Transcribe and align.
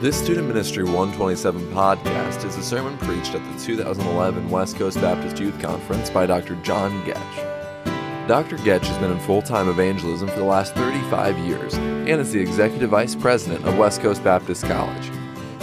This 0.00 0.16
Student 0.16 0.46
Ministry 0.46 0.84
127 0.84 1.72
podcast 1.72 2.44
is 2.44 2.56
a 2.56 2.62
sermon 2.62 2.96
preached 2.98 3.34
at 3.34 3.42
the 3.52 3.64
2011 3.64 4.48
West 4.48 4.76
Coast 4.76 5.00
Baptist 5.00 5.40
Youth 5.40 5.60
Conference 5.60 6.08
by 6.08 6.24
Dr. 6.24 6.54
John 6.62 7.02
Goetsch. 7.02 8.28
Dr. 8.28 8.58
Goetsch 8.58 8.84
has 8.84 8.96
been 8.98 9.10
in 9.10 9.18
full 9.18 9.42
time 9.42 9.68
evangelism 9.68 10.28
for 10.28 10.38
the 10.38 10.44
last 10.44 10.76
35 10.76 11.36
years 11.38 11.74
and 11.74 12.20
is 12.20 12.30
the 12.30 12.38
Executive 12.38 12.90
Vice 12.90 13.16
President 13.16 13.66
of 13.66 13.76
West 13.76 14.00
Coast 14.00 14.22
Baptist 14.22 14.66
College. 14.66 15.10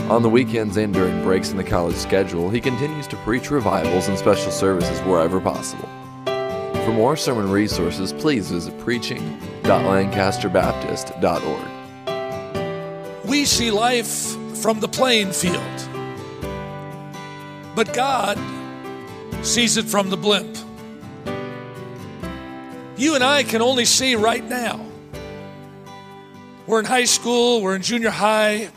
On 0.09 0.21
the 0.21 0.29
weekends 0.29 0.75
and 0.75 0.93
during 0.93 1.23
breaks 1.23 1.52
in 1.52 1.57
the 1.57 1.63
college 1.63 1.95
schedule, 1.95 2.49
he 2.49 2.59
continues 2.59 3.07
to 3.07 3.15
preach 3.17 3.49
revivals 3.49 4.09
and 4.09 4.17
special 4.17 4.52
services 4.52 4.99
wherever 5.04 5.39
possible. 5.39 5.88
For 6.25 6.91
more 6.91 7.15
sermon 7.15 7.49
resources, 7.49 8.11
please 8.11 8.52
visit 8.52 8.77
preaching.lancasterbaptist.org. 8.79 11.75
We 13.36 13.43
see 13.43 13.70
life 13.70 14.31
from 14.61 14.79
the 14.79 14.88
playing 14.88 15.34
field, 15.34 15.59
but 17.76 17.93
God 17.93 18.39
sees 19.41 19.76
it 19.76 19.84
from 19.84 20.09
the 20.09 20.16
blimp. 20.16 20.57
You 22.95 23.13
and 23.13 23.21
I 23.21 23.43
can 23.43 23.62
only 23.62 23.84
see 23.84 24.16
right 24.16 24.43
now. 24.43 24.85
We're 26.66 26.79
in 26.79 26.85
high 26.85 27.03
school, 27.03 27.62
we're 27.62 27.76
in 27.76 27.81
junior 27.81 28.09
high. 28.09 28.70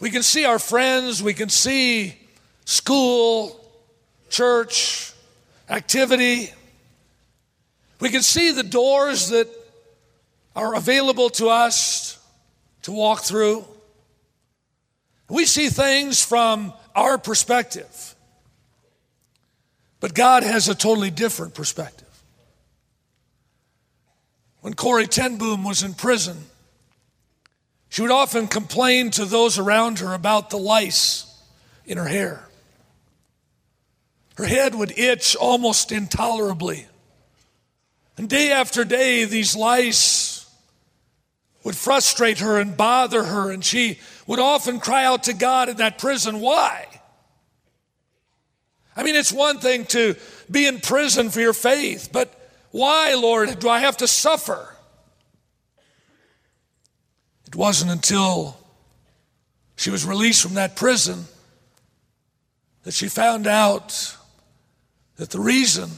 We 0.00 0.08
can 0.08 0.22
see 0.22 0.46
our 0.46 0.58
friends, 0.58 1.22
we 1.22 1.34
can 1.34 1.50
see 1.50 2.16
school, 2.64 3.62
church, 4.30 5.12
activity. 5.68 6.50
We 8.00 8.08
can 8.08 8.22
see 8.22 8.52
the 8.52 8.62
doors 8.62 9.28
that 9.28 9.48
are 10.56 10.74
available 10.74 11.28
to 11.28 11.50
us 11.50 12.11
to 12.82 12.92
walk 12.92 13.22
through. 13.22 13.64
We 15.28 15.44
see 15.46 15.68
things 15.68 16.24
from 16.24 16.72
our 16.94 17.16
perspective, 17.16 18.14
but 20.00 20.14
God 20.14 20.42
has 20.42 20.68
a 20.68 20.74
totally 20.74 21.10
different 21.10 21.54
perspective. 21.54 22.08
When 24.60 24.74
Corrie 24.74 25.06
ten 25.06 25.38
Boom 25.38 25.64
was 25.64 25.82
in 25.82 25.94
prison, 25.94 26.36
she 27.88 28.02
would 28.02 28.10
often 28.10 28.46
complain 28.46 29.10
to 29.12 29.24
those 29.24 29.58
around 29.58 29.98
her 29.98 30.14
about 30.14 30.50
the 30.50 30.58
lice 30.58 31.26
in 31.84 31.98
her 31.98 32.06
hair. 32.06 32.48
Her 34.36 34.46
head 34.46 34.74
would 34.74 34.98
itch 34.98 35.36
almost 35.36 35.92
intolerably. 35.92 36.86
And 38.16 38.28
day 38.28 38.50
after 38.50 38.84
day, 38.84 39.24
these 39.24 39.54
lice 39.54 40.31
would 41.64 41.76
frustrate 41.76 42.38
her 42.38 42.58
and 42.58 42.76
bother 42.76 43.24
her, 43.24 43.50
and 43.50 43.64
she 43.64 43.98
would 44.26 44.38
often 44.38 44.80
cry 44.80 45.04
out 45.04 45.24
to 45.24 45.32
God 45.32 45.68
in 45.68 45.76
that 45.76 45.98
prison, 45.98 46.40
Why? 46.40 46.86
I 48.96 49.02
mean, 49.02 49.16
it's 49.16 49.32
one 49.32 49.58
thing 49.58 49.86
to 49.86 50.16
be 50.50 50.66
in 50.66 50.80
prison 50.80 51.30
for 51.30 51.40
your 51.40 51.54
faith, 51.54 52.10
but 52.12 52.38
why, 52.72 53.14
Lord, 53.14 53.58
do 53.58 53.68
I 53.68 53.78
have 53.78 53.96
to 53.98 54.06
suffer? 54.06 54.74
It 57.46 57.56
wasn't 57.56 57.90
until 57.90 58.58
she 59.76 59.90
was 59.90 60.04
released 60.04 60.42
from 60.42 60.54
that 60.54 60.76
prison 60.76 61.24
that 62.82 62.92
she 62.92 63.08
found 63.08 63.46
out 63.46 64.16
that 65.16 65.30
the 65.30 65.40
reason 65.40 65.90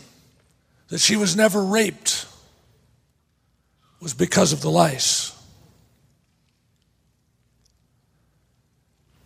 that 0.88 0.98
she 0.98 1.16
was 1.16 1.34
never 1.34 1.62
raped 1.64 2.26
was 4.00 4.14
because 4.14 4.52
of 4.52 4.60
the 4.60 4.70
lice. 4.70 5.33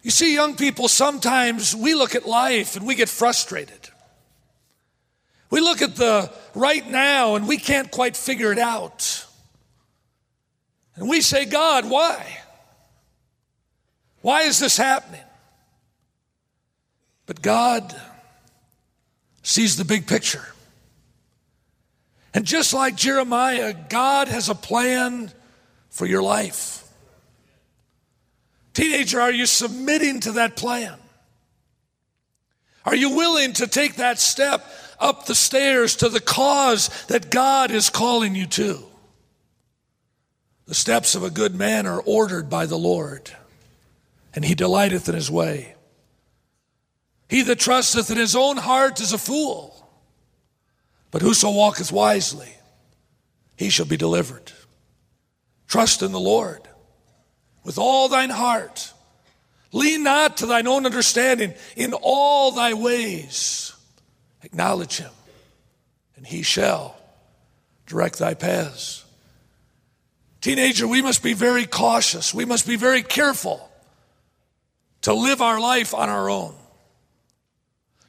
You 0.09 0.13
see, 0.13 0.33
young 0.33 0.57
people, 0.57 0.89
sometimes 0.89 1.77
we 1.77 1.93
look 1.93 2.15
at 2.15 2.27
life 2.27 2.77
and 2.77 2.87
we 2.87 2.95
get 2.95 3.11
frustrated. 3.11 3.91
We 5.51 5.61
look 5.61 5.83
at 5.83 5.97
the 5.97 6.33
right 6.55 6.91
now 6.91 7.35
and 7.35 7.47
we 7.47 7.59
can't 7.59 7.91
quite 7.91 8.17
figure 8.17 8.51
it 8.51 8.59
out. 8.59 9.27
And 10.97 11.11
we 11.11 11.21
say, 11.21 11.45
God, 11.45 11.91
why? 11.91 12.39
Why 14.23 14.45
is 14.45 14.59
this 14.59 14.79
happening? 14.79 15.21
But 17.27 17.43
God 17.43 17.95
sees 19.43 19.77
the 19.77 19.85
big 19.85 20.07
picture. 20.07 20.47
And 22.33 22.47
just 22.47 22.73
like 22.73 22.97
Jeremiah, 22.97 23.75
God 23.91 24.29
has 24.29 24.49
a 24.49 24.55
plan 24.55 25.31
for 25.91 26.07
your 26.07 26.23
life. 26.23 26.78
Teenager, 28.79 29.21
are 29.21 29.33
you 29.33 29.47
submitting 29.47 30.21
to 30.21 30.33
that 30.33 30.55
plan? 30.55 30.95
Are 32.85 32.95
you 32.95 33.17
willing 33.17 33.53
to 33.55 33.67
take 33.67 33.97
that 33.97 34.21
step 34.21 34.65
up 35.01 35.27
the 35.27 35.35
stairs 35.35 35.97
to 35.97 36.09
the 36.09 36.21
cause 36.21 36.89
that 37.09 37.29
God 37.29 37.73
is 37.73 37.91
calling 37.91 38.37
you 38.37 38.47
to? 38.47 38.79
The 40.67 40.77
steps 40.77 41.17
of 41.17 41.25
a 41.25 41.31
good 41.31 41.57
man 41.57 41.89
are 41.89 42.01
ordered 42.01 42.49
by 42.49 42.67
the 42.67 42.79
Lord, 42.79 43.33
and 44.33 44.45
he 44.45 44.55
delighteth 44.55 45.09
in 45.09 45.17
his 45.17 45.29
way. 45.29 45.75
He 47.29 47.43
that 47.43 47.59
trusteth 47.59 48.13
in 48.13 48.17
his 48.17 48.37
own 48.37 48.59
heart 48.59 49.01
is 49.01 49.13
a 49.13 49.19
fool, 49.19 49.91
but 51.11 51.21
whoso 51.21 51.51
walketh 51.51 51.91
wisely, 51.91 52.55
he 53.57 53.71
shall 53.71 53.87
be 53.87 53.97
delivered. 53.97 54.53
Trust 55.67 56.01
in 56.01 56.13
the 56.13 56.21
Lord 56.21 56.68
with 57.69 57.77
all 57.77 58.09
thine 58.09 58.31
heart. 58.31 58.95
Lean 59.73 60.03
not 60.03 60.39
to 60.39 60.47
thine 60.47 60.67
own 60.67 60.87
understanding. 60.87 61.53
In 61.77 61.93
all 61.93 62.51
thy 62.51 62.73
ways, 62.73 63.75
acknowledge 64.43 64.97
him, 64.97 65.11
and 66.17 66.27
he 66.27 66.41
shall 66.41 66.99
direct 67.85 68.19
thy 68.19 68.33
paths. 68.33 69.05
Teenager, 70.41 70.89
we 70.89 71.03
must 71.03 71.23
be 71.23 71.35
very 71.35 71.67
cautious. 71.67 72.33
We 72.33 72.47
must 72.47 72.67
be 72.67 72.77
very 72.77 73.03
careful 73.03 73.71
to 75.03 75.13
live 75.13 75.43
our 75.43 75.61
life 75.61 75.93
on 75.93 76.09
our 76.09 76.31
own, 76.31 76.55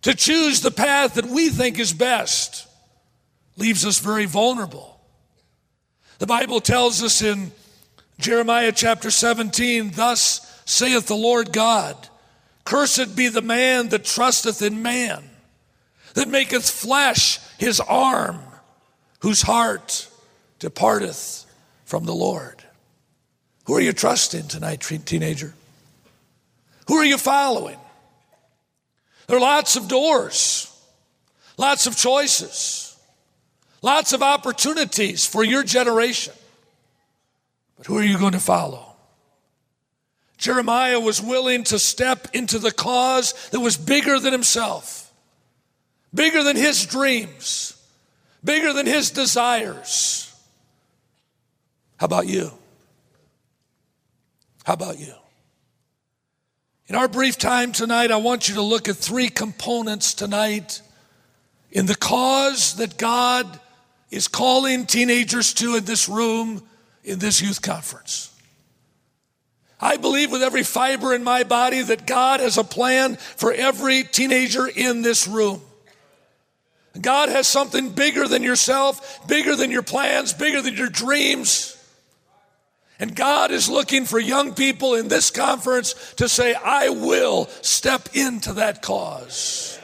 to 0.04 0.16
choose 0.16 0.62
the 0.62 0.72
path 0.72 1.16
that 1.16 1.26
we 1.26 1.50
think 1.50 1.80
is 1.80 1.92
best 1.92 2.66
leaves 3.58 3.86
us 3.86 4.00
very 4.00 4.24
vulnerable. 4.24 5.02
The 6.20 6.28
Bible 6.28 6.62
tells 6.62 7.04
us 7.04 7.22
in 7.22 7.52
Jeremiah 8.20 8.74
chapter 8.74 9.12
17, 9.12 9.92
Thus 9.92 10.62
saith 10.66 11.08
the 11.08 11.16
Lord 11.16 11.54
God, 11.54 11.96
Cursed 12.66 13.16
be 13.16 13.30
the 13.30 13.42
man 13.42 13.90
that 13.90 14.04
trusteth 14.04 14.62
in 14.62 14.82
man, 14.82 15.24
that 16.16 16.28
maketh 16.28 16.70
flesh 16.70 17.40
his 17.58 17.80
arm, 17.80 18.42
whose 19.22 19.42
heart 19.42 20.10
departeth 20.60 21.46
from 21.86 22.04
the 22.04 22.14
Lord. 22.14 22.62
Who 23.66 23.76
are 23.76 23.82
you 23.82 23.94
trusting 23.94 24.50
tonight, 24.50 24.82
teenager? 24.82 25.54
Who 26.90 26.96
are 26.96 27.06
you 27.06 27.18
following? 27.18 27.78
There 29.28 29.38
are 29.38 29.42
lots 29.42 29.78
of 29.78 29.88
doors, 29.88 30.70
lots 31.58 31.88
of 31.88 31.96
choices, 31.96 32.98
lots 33.82 34.12
of 34.12 34.22
opportunities 34.22 35.26
for 35.26 35.44
your 35.44 35.64
generation. 35.64 36.34
But 37.80 37.88
who 37.88 37.98
are 37.98 38.04
you 38.04 38.20
going 38.20 38.34
to 38.34 38.42
follow? 38.42 38.86
Jeremiah 40.38 41.00
was 41.00 41.22
willing 41.22 41.64
to 41.66 41.80
step 41.80 42.28
into 42.34 42.60
the 42.60 42.72
cause 42.72 43.34
that 43.52 43.62
was 43.62 43.78
bigger 43.78 44.20
than 44.20 44.34
himself, 44.34 45.12
bigger 46.14 46.44
than 46.44 46.58
his 46.58 46.86
dreams, 46.86 47.82
bigger 48.44 48.74
than 48.74 48.86
his 48.86 49.12
desires. 49.12 50.34
How 51.98 52.06
about 52.06 52.28
you? 52.28 52.52
How 54.66 54.74
about 54.74 55.00
you? 55.00 55.14
In 56.88 56.96
our 56.96 57.08
brief 57.08 57.38
time 57.38 57.72
tonight, 57.72 58.12
I 58.12 58.18
want 58.18 58.50
you 58.50 58.56
to 58.56 58.62
look 58.62 58.90
at 58.90 58.98
three 58.98 59.30
components 59.30 60.14
tonight 60.14 60.82
in 61.72 61.86
the 61.86 61.96
cause 61.96 62.76
that 62.76 62.98
God 62.98 63.60
is 64.12 64.28
calling 64.28 64.86
teenagers 64.86 65.54
to 65.56 65.76
in 65.76 65.86
this 65.86 66.10
room 66.10 66.64
in 67.04 67.20
this 67.20 67.42
youth 67.42 67.62
conference. 67.62 68.34
I 69.82 69.98
believe 69.98 70.32
with 70.32 70.44
every 70.44 70.64
fiber 70.64 71.14
in 71.14 71.24
my 71.24 71.44
body 71.44 71.82
that 71.82 72.06
God 72.06 72.42
has 72.42 72.58
a 72.58 72.64
plan 72.64 73.16
for 73.16 73.54
every 73.54 74.04
teenager 74.04 74.68
in 74.68 75.02
this 75.02 75.28
room. 75.28 75.62
God 77.00 77.30
has 77.30 77.48
something 77.48 77.92
bigger 77.92 78.28
than 78.28 78.44
yourself, 78.44 79.26
bigger 79.28 79.56
than 79.56 79.72
your 79.72 79.84
plans, 79.84 80.34
bigger 80.34 80.62
than 80.62 80.76
your 80.76 80.90
dreams. 80.90 81.78
And 83.00 83.16
God 83.16 83.52
is 83.52 83.70
looking 83.70 84.06
for 84.06 84.20
young 84.20 84.54
people 84.54 84.96
in 84.96 85.08
this 85.08 85.32
conference 85.32 86.14
to 86.18 86.28
say, 86.28 86.54
I 86.54 86.90
will 86.90 87.46
step 87.62 88.10
into 88.14 88.54
that 88.54 88.82
cause. 88.82 89.80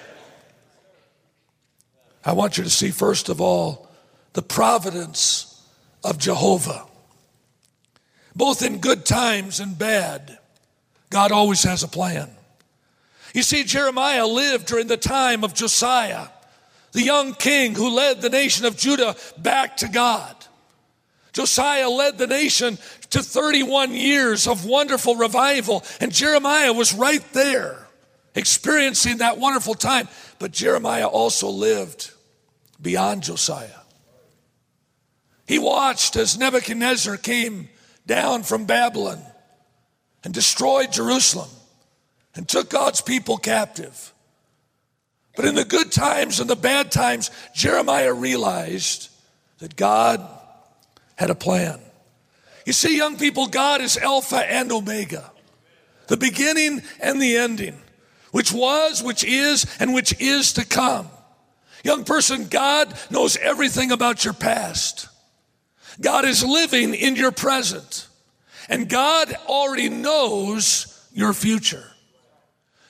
I 2.26 2.34
want 2.34 2.58
you 2.58 2.66
to 2.66 2.70
see, 2.70 2.90
first 2.90 3.30
of 3.30 3.40
all, 3.40 3.88
the 4.34 4.42
providence 4.42 5.64
of 6.04 6.18
Jehovah 6.18 6.86
both 8.36 8.62
in 8.62 8.80
good 8.80 9.06
times 9.06 9.60
and 9.60 9.78
bad. 9.78 10.38
God 11.10 11.32
always 11.32 11.64
has 11.64 11.84
a 11.84 11.88
plan. 11.88 12.30
You 13.34 13.42
see, 13.42 13.64
Jeremiah 13.64 14.26
lived 14.26 14.68
during 14.68 14.88
the 14.88 14.98
time 14.98 15.44
of 15.44 15.54
Josiah, 15.54 16.28
the 16.92 17.04
young 17.04 17.34
king 17.34 17.76
who 17.76 17.90
led 17.90 18.22
the 18.22 18.30
nation 18.30 18.66
of 18.66 18.78
Judah 18.78 19.16
back 19.38 19.78
to 19.78 19.88
God. 19.88 20.36
Josiah 21.34 21.90
led 21.90 22.18
the 22.18 22.28
nation 22.28 22.78
to 23.10 23.22
31 23.22 23.94
years 23.94 24.48
of 24.48 24.66
wonderful 24.66 25.16
revival, 25.16 25.84
and 26.00 26.14
Jeremiah 26.14 26.72
was 26.72 26.94
right 26.94 27.24
there 27.34 27.86
experiencing 28.36 29.18
that 29.18 29.38
wonderful 29.38 29.74
time. 29.74 30.08
But 30.40 30.52
Jeremiah 30.52 31.08
also 31.08 31.50
lived 31.50 32.12
beyond 32.81 33.24
Josiah. 33.24 33.70
He 35.48 35.60
watched 35.60 36.16
as 36.16 36.38
Nebuchadnezzar 36.38 37.18
came 37.18 37.70
down 38.06 38.44
from 38.44 38.66
Babylon 38.66 39.22
and 40.24 40.34
destroyed 40.34 40.92
Jerusalem 40.92 41.50
and 42.36 42.48
took 42.48 42.69
God's 42.69 43.02
people 43.02 43.38
captive. 43.38 44.13
But 45.36 45.46
in 45.46 45.56
the 45.56 45.66
good 45.66 45.92
times 45.92 46.40
and 46.40 46.50
the 46.50 46.56
bad 46.56 46.92
times, 46.92 47.30
Jeremiah 47.54 48.13
realized 48.13 49.10
that 49.60 49.75
God 49.75 50.25
had 51.16 51.30
a 51.30 51.36
plan. 51.36 51.80
You 52.66 52.74
see, 52.74 52.98
young 52.98 53.18
people, 53.18 53.48
God 53.48 53.81
is 53.81 53.98
Alpha 53.98 54.38
and 54.38 54.72
Omega, 54.72 55.31
the 56.07 56.18
beginning 56.18 56.81
and 57.00 57.22
the 57.22 57.38
ending, 57.38 57.78
which 58.31 58.52
was, 58.52 59.04
which 59.04 59.24
is, 59.24 59.66
and 59.80 59.94
which 59.94 60.19
is 60.19 60.54
to 60.54 60.66
come. 60.66 61.07
Young 61.84 62.04
person, 62.04 62.48
God 62.48 62.98
knows 63.12 63.38
everything 63.38 63.92
about 63.92 64.25
your 64.25 64.34
past. 64.34 65.07
God 66.01 66.25
is 66.25 66.44
living 66.44 66.94
in 66.94 67.15
your 67.15 67.31
present. 67.31 68.07
And 68.69 68.89
God 68.89 69.33
already 69.47 69.89
knows 69.89 71.07
your 71.13 71.33
future. 71.33 71.83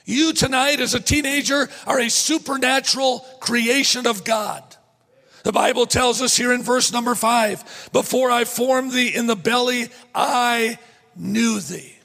You 0.04 0.32
tonight, 0.32 0.80
as 0.80 0.94
a 0.94 1.00
teenager, 1.00 1.68
are 1.86 2.00
a 2.00 2.08
supernatural 2.08 3.20
creation 3.40 4.06
of 4.06 4.24
God. 4.24 4.62
The 5.42 5.52
Bible 5.52 5.86
tells 5.86 6.22
us 6.22 6.36
here 6.36 6.52
in 6.52 6.62
verse 6.62 6.92
number 6.92 7.14
five 7.14 7.88
before 7.92 8.30
I 8.30 8.44
formed 8.44 8.92
thee 8.92 9.14
in 9.14 9.26
the 9.26 9.36
belly, 9.36 9.88
I 10.14 10.78
knew 11.14 11.60
thee. 11.60 11.96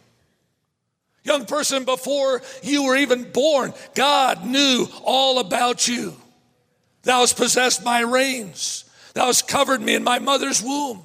Young 1.24 1.46
person, 1.46 1.86
before 1.86 2.42
you 2.64 2.84
were 2.84 2.96
even 2.96 3.32
born, 3.32 3.74
God 3.94 4.46
knew 4.46 4.88
all 5.04 5.40
about 5.40 5.88
you. 5.88 6.16
Thou 7.04 7.20
hast 7.22 7.38
possessed 7.38 7.86
my 7.86 8.02
reins. 8.02 8.86
Thou 9.14 9.28
hast 9.28 9.48
covered 9.48 9.82
me 9.82 9.96
in 9.96 10.04
my 10.04 10.20
mother's 10.20 10.62
womb. 10.62 11.04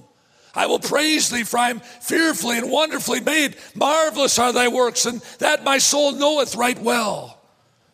I 0.55 0.67
will 0.67 0.79
praise 0.79 1.29
thee, 1.29 1.45
for 1.45 1.59
I 1.59 1.71
am 1.71 1.81
fearfully 1.81 2.57
and 2.57 2.71
wonderfully 2.71 3.21
made. 3.21 3.57
Marvelous 3.75 4.39
are 4.39 4.53
thy 4.53 4.69
works, 4.69 5.05
and 5.05 5.21
that 5.39 5.65
my 5.65 5.79
soul 5.79 6.13
knoweth 6.13 6.57
right 6.57 6.79
well. 6.79 7.39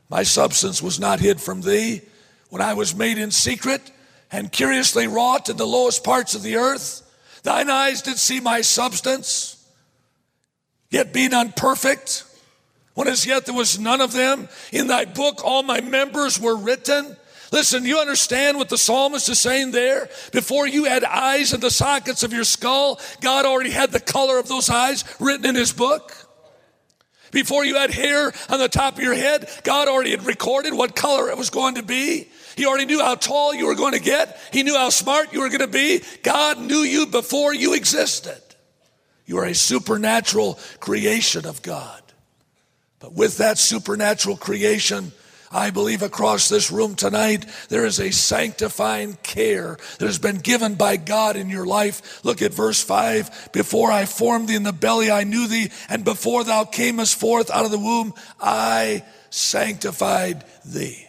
My 0.09 0.23
substance 0.23 0.81
was 0.81 1.01
not 1.01 1.21
hid 1.21 1.41
from 1.41 1.63
thee 1.63 2.03
when 2.51 2.63
I 2.63 2.75
was 2.75 2.95
made 2.95 3.19
in 3.19 3.31
secret 3.31 3.91
and 4.31 4.53
curiously 4.53 5.07
wrought 5.07 5.49
in 5.49 5.57
the 5.57 5.67
lowest 5.67 6.05
parts 6.05 6.35
of 6.35 6.43
the 6.43 6.57
earth. 6.57 7.03
Thine 7.43 7.69
eyes 7.69 8.03
did 8.03 8.19
see 8.19 8.39
my 8.39 8.61
substance, 8.61 9.57
yet 10.91 11.13
being 11.13 11.35
unperfect, 11.35 12.25
when 12.95 13.09
as 13.09 13.27
yet 13.27 13.47
there 13.47 13.55
was 13.55 13.79
none 13.79 14.01
of 14.01 14.13
them. 14.13 14.49
In 14.71 14.87
thy 14.87 15.05
book 15.07 15.45
all 15.45 15.63
my 15.63 15.81
members 15.81 16.39
were 16.39 16.57
written 16.57 17.17
Listen, 17.53 17.85
you 17.85 17.99
understand 17.99 18.57
what 18.57 18.71
the 18.71 18.79
psalmist 18.79 19.29
is 19.29 19.39
saying 19.39 19.73
there? 19.73 20.09
Before 20.33 20.67
you 20.67 20.85
had 20.85 21.05
eyes 21.05 21.53
in 21.53 21.61
the 21.61 21.71
sockets 21.71 22.23
of 22.23 22.33
your 22.33 22.45
skull, 22.45 22.99
God 23.21 23.45
already 23.45 23.71
had 23.71 23.93
the 23.93 24.01
color 24.01 24.39
of 24.39 24.49
those 24.49 24.71
eyes 24.71 25.05
written 25.21 25.45
in 25.45 25.55
his 25.55 25.73
book. 25.73 26.17
Before 27.31 27.65
you 27.65 27.77
had 27.77 27.91
hair 27.91 28.33
on 28.49 28.59
the 28.59 28.69
top 28.69 28.97
of 28.97 29.03
your 29.03 29.15
head, 29.15 29.49
God 29.65 29.87
already 29.87 30.11
had 30.13 30.25
recorded 30.25 30.73
what 30.73 30.97
color 30.97 31.29
it 31.29 31.37
was 31.37 31.51
going 31.51 31.75
to 31.75 31.83
be. 31.83 32.29
He 32.57 32.67
already 32.67 32.87
knew 32.87 33.01
how 33.01 33.17
tall 33.17 33.55
you 33.55 33.67
were 33.67 33.75
going 33.75 33.95
to 33.95 34.01
get. 34.01 34.39
He 34.51 34.63
knew 34.63 34.77
how 34.77 34.89
smart 34.89 35.33
you 35.33 35.41
were 35.41 35.49
going 35.49 35.61
to 35.61 35.67
be. 35.67 36.03
God 36.23 36.59
knew 36.59 36.81
you 36.81 37.07
before 37.07 37.55
you 37.55 37.75
existed. 37.75 38.41
You 39.27 39.39
are 39.39 39.47
a 39.47 39.55
supernatural 39.55 40.59
creation 40.81 41.47
of 41.47 41.63
God. 41.63 42.03
But 42.99 43.13
with 43.13 43.39
that 43.39 43.59
supernatural 43.59 44.37
creation, 44.37 45.13
I 45.53 45.71
believe 45.71 46.03
across 46.03 46.49
this 46.49 46.73
room 46.73 46.95
tonight, 46.95 47.47
there 47.69 47.85
is 47.85 48.01
a 48.01 48.11
sanctifying 48.11 49.19
care 49.23 49.77
that 49.99 50.07
has 50.07 50.19
been 50.19 50.39
given 50.39 50.75
by 50.77 50.97
God 50.97 51.37
in 51.37 51.51
your 51.51 51.67
life. 51.67 52.25
Look 52.25 52.41
at 52.41 52.55
verse 52.55 52.83
5. 52.83 53.51
Before 53.53 53.93
I 53.93 54.07
formed 54.07 54.49
thee 54.49 54.57
in 54.57 54.63
the 54.63 54.73
belly, 54.73 55.11
I 55.11 55.25
knew 55.25 55.47
thee, 55.47 55.71
and 55.89 56.05
before 56.05 56.43
thou 56.43 56.65
camest 56.65 57.21
forth 57.21 57.51
out 57.51 57.67
of 57.67 57.71
the 57.71 57.79
womb, 57.79 58.15
I 58.41 59.05
sanctified 59.31 60.45
thee. 60.65 61.07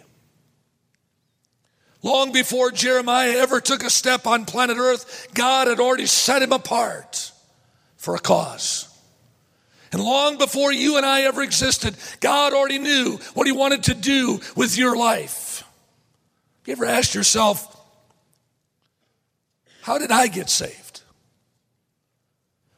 Long 2.02 2.34
before 2.34 2.70
Jeremiah 2.72 3.38
ever 3.38 3.62
took 3.62 3.82
a 3.82 3.90
step 3.90 4.28
on 4.28 4.44
planet 4.44 4.78
Earth, 4.78 5.30
God 5.34 5.68
had 5.68 5.80
already 5.80 6.06
set 6.06 6.42
him 6.42 6.52
apart 6.52 7.32
for 7.96 8.14
a 8.14 8.20
cause. 8.20 8.93
And 9.94 10.04
long 10.04 10.40
before 10.40 10.74
you 10.74 10.98
and 10.98 11.06
I 11.06 11.22
ever 11.22 11.44
existed, 11.44 11.96
God 12.20 12.52
already 12.52 12.80
knew 12.80 13.20
what 13.36 13.46
He 13.46 13.54
wanted 13.54 13.84
to 13.84 13.94
do 13.94 14.40
with 14.56 14.76
your 14.76 14.98
life. 14.98 15.64
You 16.66 16.74
ever 16.74 16.86
asked 16.86 17.14
yourself, 17.14 17.70
how 19.84 20.00
did 20.00 20.12
I 20.12 20.28
get 20.28 20.50
saved? 20.50 21.02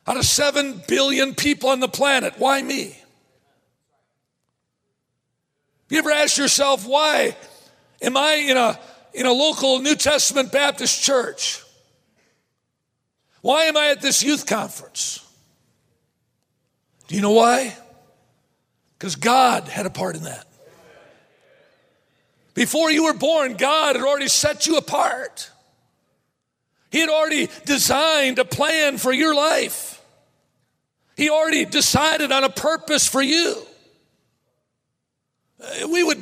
Out 0.06 0.18
of 0.18 0.26
seven 0.26 0.82
billion 0.90 1.36
people 1.36 1.70
on 1.70 1.80
the 1.80 1.88
planet, 1.88 2.34
why 2.38 2.62
me? 2.62 3.02
You 5.90 6.00
ever 6.00 6.12
asked 6.12 6.38
yourself, 6.38 6.86
why 6.86 7.38
am 8.02 8.18
I 8.18 8.34
in 8.34 8.58
a, 8.58 8.78
in 9.14 9.26
a 9.26 9.32
local 9.32 9.80
New 9.80 9.96
Testament 9.96 10.52
Baptist 10.52 11.02
church? 11.02 11.62
Why 13.42 13.66
am 13.66 13.78
I 13.78 13.90
at 13.90 14.02
this 14.02 14.22
youth 14.22 14.46
conference? 14.46 15.25
Do 17.08 17.16
you 17.16 17.22
know 17.22 17.32
why? 17.32 17.78
Because 18.98 19.16
God 19.16 19.68
had 19.68 19.86
a 19.86 19.90
part 19.90 20.16
in 20.16 20.24
that. 20.24 20.48
Before 22.54 22.90
you 22.90 23.06
were 23.06 23.14
born, 23.14 23.56
God 23.56 23.96
had 23.96 24.06
already 24.06 24.30
set 24.30 24.66
you 24.66 24.78
apart. 24.78 25.52
He 26.90 27.00
had 27.00 27.10
already 27.10 27.50
designed 27.66 28.40
a 28.40 28.46
plan 28.46 28.98
for 28.98 29.12
your 29.12 29.36
life. 29.36 30.02
He 31.18 31.30
already 31.30 31.66
decided 31.66 32.32
on 32.32 32.44
a 32.44 32.50
purpose 32.50 33.08
for 33.08 33.22
you. 33.22 33.56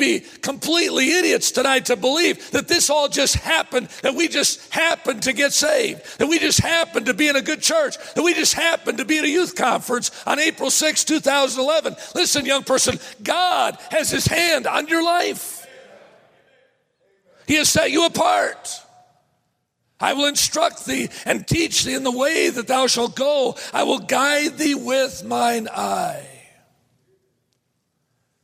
Be 0.04 0.20
completely 0.42 1.14
idiots 1.14 1.52
tonight 1.52 1.86
to 1.86 1.96
believe 1.96 2.52
that 2.52 2.68
this 2.68 2.90
all 2.90 3.08
just 3.08 3.36
happened, 3.36 3.88
that 4.02 4.14
we 4.14 4.28
just 4.28 4.74
happened 4.74 5.24
to 5.24 5.32
get 5.32 5.54
saved, 5.54 6.20
that 6.20 6.28
we 6.28 6.40
just 6.40 6.60
happened 6.60 7.06
to 7.06 7.14
be 7.14 7.30
in 7.30 7.38
a 7.38 7.42
good 7.42 7.62
church, 7.62 7.96
that 8.14 8.22
we 8.22 8.34
just 8.34 8.54
happened 8.54 8.98
to 8.98 9.06
be 9.06 9.20
at 9.20 9.24
a 9.24 9.30
youth 9.30 9.56
conference 9.56 10.12
on 10.28 10.40
April 10.40 10.70
6, 10.70 11.06
2011. 11.06 11.96
Listen, 12.16 12.46
young 12.46 12.66
person, 12.66 13.00
God 13.24 13.78
has 13.92 14.10
his 14.10 14.26
hand 14.26 14.68
on 14.68 14.90
your 14.90 15.02
life. 15.02 15.66
He 17.48 17.56
has 17.56 17.70
set 17.70 17.90
you 17.90 18.06
apart. 18.06 18.82
I 20.02 20.16
will 20.16 20.26
instruct 20.26 20.86
thee 20.86 21.08
and 21.26 21.48
teach 21.48 21.86
thee 21.86 21.94
in 21.94 22.04
the 22.04 22.12
way 22.12 22.50
that 22.50 22.68
thou 22.68 22.88
shalt 22.88 23.16
go. 23.16 23.56
I 23.74 23.84
will 23.84 24.00
guide 24.00 24.58
thee 24.58 24.76
with 24.76 25.24
mine 25.24 25.70
eye. 25.70 26.28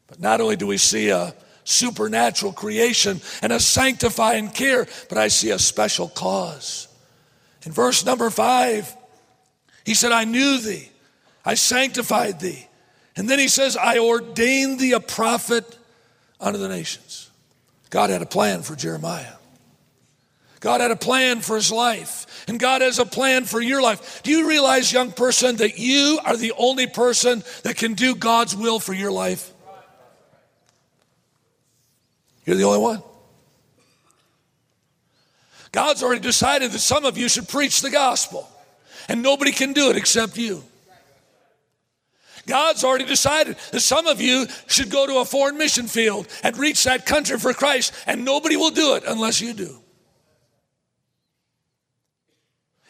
But 0.08 0.22
not 0.22 0.40
only 0.40 0.56
do 0.56 0.66
we 0.66 0.78
see 0.78 1.10
a 1.10 1.36
supernatural 1.70 2.54
creation 2.54 3.22
and 3.42 3.52
a 3.54 3.60
sanctifying 3.60 4.50
care, 4.50 4.88
but 5.08 5.18
I 5.18 5.28
see 5.28 5.52
a 5.52 5.60
special 5.60 6.10
cause. 6.10 6.88
In 7.66 7.72
verse 7.72 8.06
number 8.06 8.30
five, 8.30 8.96
he 9.86 9.94
said, 9.94 10.12
I 10.12 10.24
knew 10.24 10.60
thee, 10.60 10.90
I 11.46 11.54
sanctified 11.54 12.40
thee. 12.40 12.68
And 13.16 13.30
then 13.30 13.40
he 13.40 13.48
says, 13.48 13.76
I 13.76 14.00
ordained 14.00 14.80
thee 14.80 14.94
a 14.94 15.00
prophet 15.00 15.78
unto 16.40 16.58
the 16.58 16.70
nations. 16.70 17.30
God 17.90 18.10
had 18.10 18.22
a 18.22 18.26
plan 18.26 18.62
for 18.62 18.76
Jeremiah. 18.76 19.34
God 20.60 20.82
had 20.82 20.92
a 20.92 20.96
plan 20.96 21.40
for 21.40 21.56
his 21.56 21.72
life, 21.72 22.44
and 22.48 22.60
God 22.60 22.82
has 22.82 23.00
a 23.00 23.06
plan 23.06 23.46
for 23.46 23.62
your 23.62 23.82
life. 23.82 24.22
Do 24.24 24.32
you 24.32 24.48
realize, 24.48 24.92
young 24.92 25.12
person, 25.12 25.56
that 25.58 25.80
you 25.80 26.20
are 26.26 26.36
the 26.36 26.54
only 26.58 26.86
person 26.86 27.44
that 27.64 27.78
can 27.78 27.94
do 27.94 28.14
God's 28.14 28.56
will 28.56 28.80
for 28.80 28.94
your 28.94 29.12
life? 29.12 29.54
You're 32.50 32.58
the 32.58 32.64
only 32.64 32.80
one. 32.80 33.04
God's 35.72 36.02
already 36.02 36.22
decided 36.22 36.72
that 36.72 36.80
some 36.80 37.06
of 37.06 37.16
you 37.16 37.30
should 37.30 37.48
preach 37.48 37.82
the 37.82 37.92
gospel, 37.92 38.50
and 39.08 39.22
nobody 39.22 39.52
can 39.52 39.72
do 39.72 39.92
it 39.92 39.98
except 39.98 40.36
you. 40.36 40.64
God's 42.48 42.84
already 42.84 43.06
decided 43.06 43.56
that 43.72 43.82
some 43.82 44.08
of 44.08 44.20
you 44.20 44.48
should 44.66 44.90
go 44.90 45.06
to 45.06 45.20
a 45.20 45.26
foreign 45.26 45.60
mission 45.60 45.86
field 45.86 46.28
and 46.42 46.58
reach 46.58 46.86
that 46.86 47.06
country 47.06 47.38
for 47.38 47.54
Christ, 47.54 47.94
and 48.08 48.26
nobody 48.26 48.56
will 48.56 48.72
do 48.72 48.96
it 48.96 49.04
unless 49.06 49.40
you 49.42 49.54
do. 49.54 49.78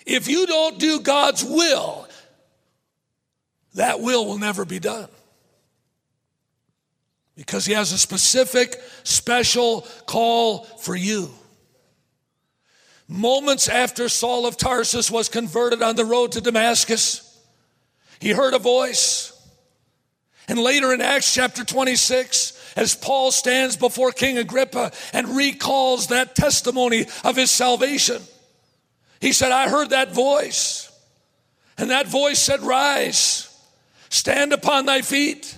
If 0.06 0.30
you 0.30 0.48
don't 0.48 0.80
do 0.80 1.02
God's 1.02 1.44
will, 1.44 2.08
that 3.74 4.00
will 4.00 4.26
will 4.26 4.38
never 4.38 4.64
be 4.64 4.80
done. 4.80 5.10
Because 7.40 7.66
He 7.66 7.72
has 7.72 7.94
a 7.94 7.98
specific, 7.98 8.76
special 9.06 9.88
call 10.06 10.66
for 10.66 10.94
you. 10.94 11.30
Moments 13.08 13.70
after 13.70 14.10
Saul 14.10 14.46
of 14.46 14.58
Tarsus 14.58 15.10
was 15.10 15.30
converted 15.30 15.82
on 15.82 15.96
the 15.96 16.04
road 16.04 16.34
to 16.34 16.42
Damascus, 16.42 17.42
he 18.20 18.32
heard 18.32 18.54
a 18.54 18.60
voice. 18.60 19.32
And 20.50 20.60
later 20.60 20.94
in 20.94 21.00
Acts 21.00 21.34
chapter 21.34 21.64
26, 21.64 22.74
as 22.76 22.94
Paul 22.94 23.32
stands 23.32 23.78
before 23.78 24.12
King 24.12 24.38
Agrippa 24.38 24.92
and 25.14 25.30
recalls 25.30 26.08
that 26.08 26.36
testimony 26.36 27.06
of 27.24 27.38
his 27.38 27.52
salvation, 27.52 28.22
he 29.22 29.32
said, 29.32 29.54
I 29.54 29.70
heard 29.70 29.92
that 29.92 30.14
voice. 30.14 30.92
And 31.78 31.90
that 31.90 32.06
voice 32.06 32.40
said, 32.40 32.60
Rise, 32.60 33.48
stand 34.10 34.52
upon 34.52 34.88
thy 34.88 35.04
feet, 35.04 35.58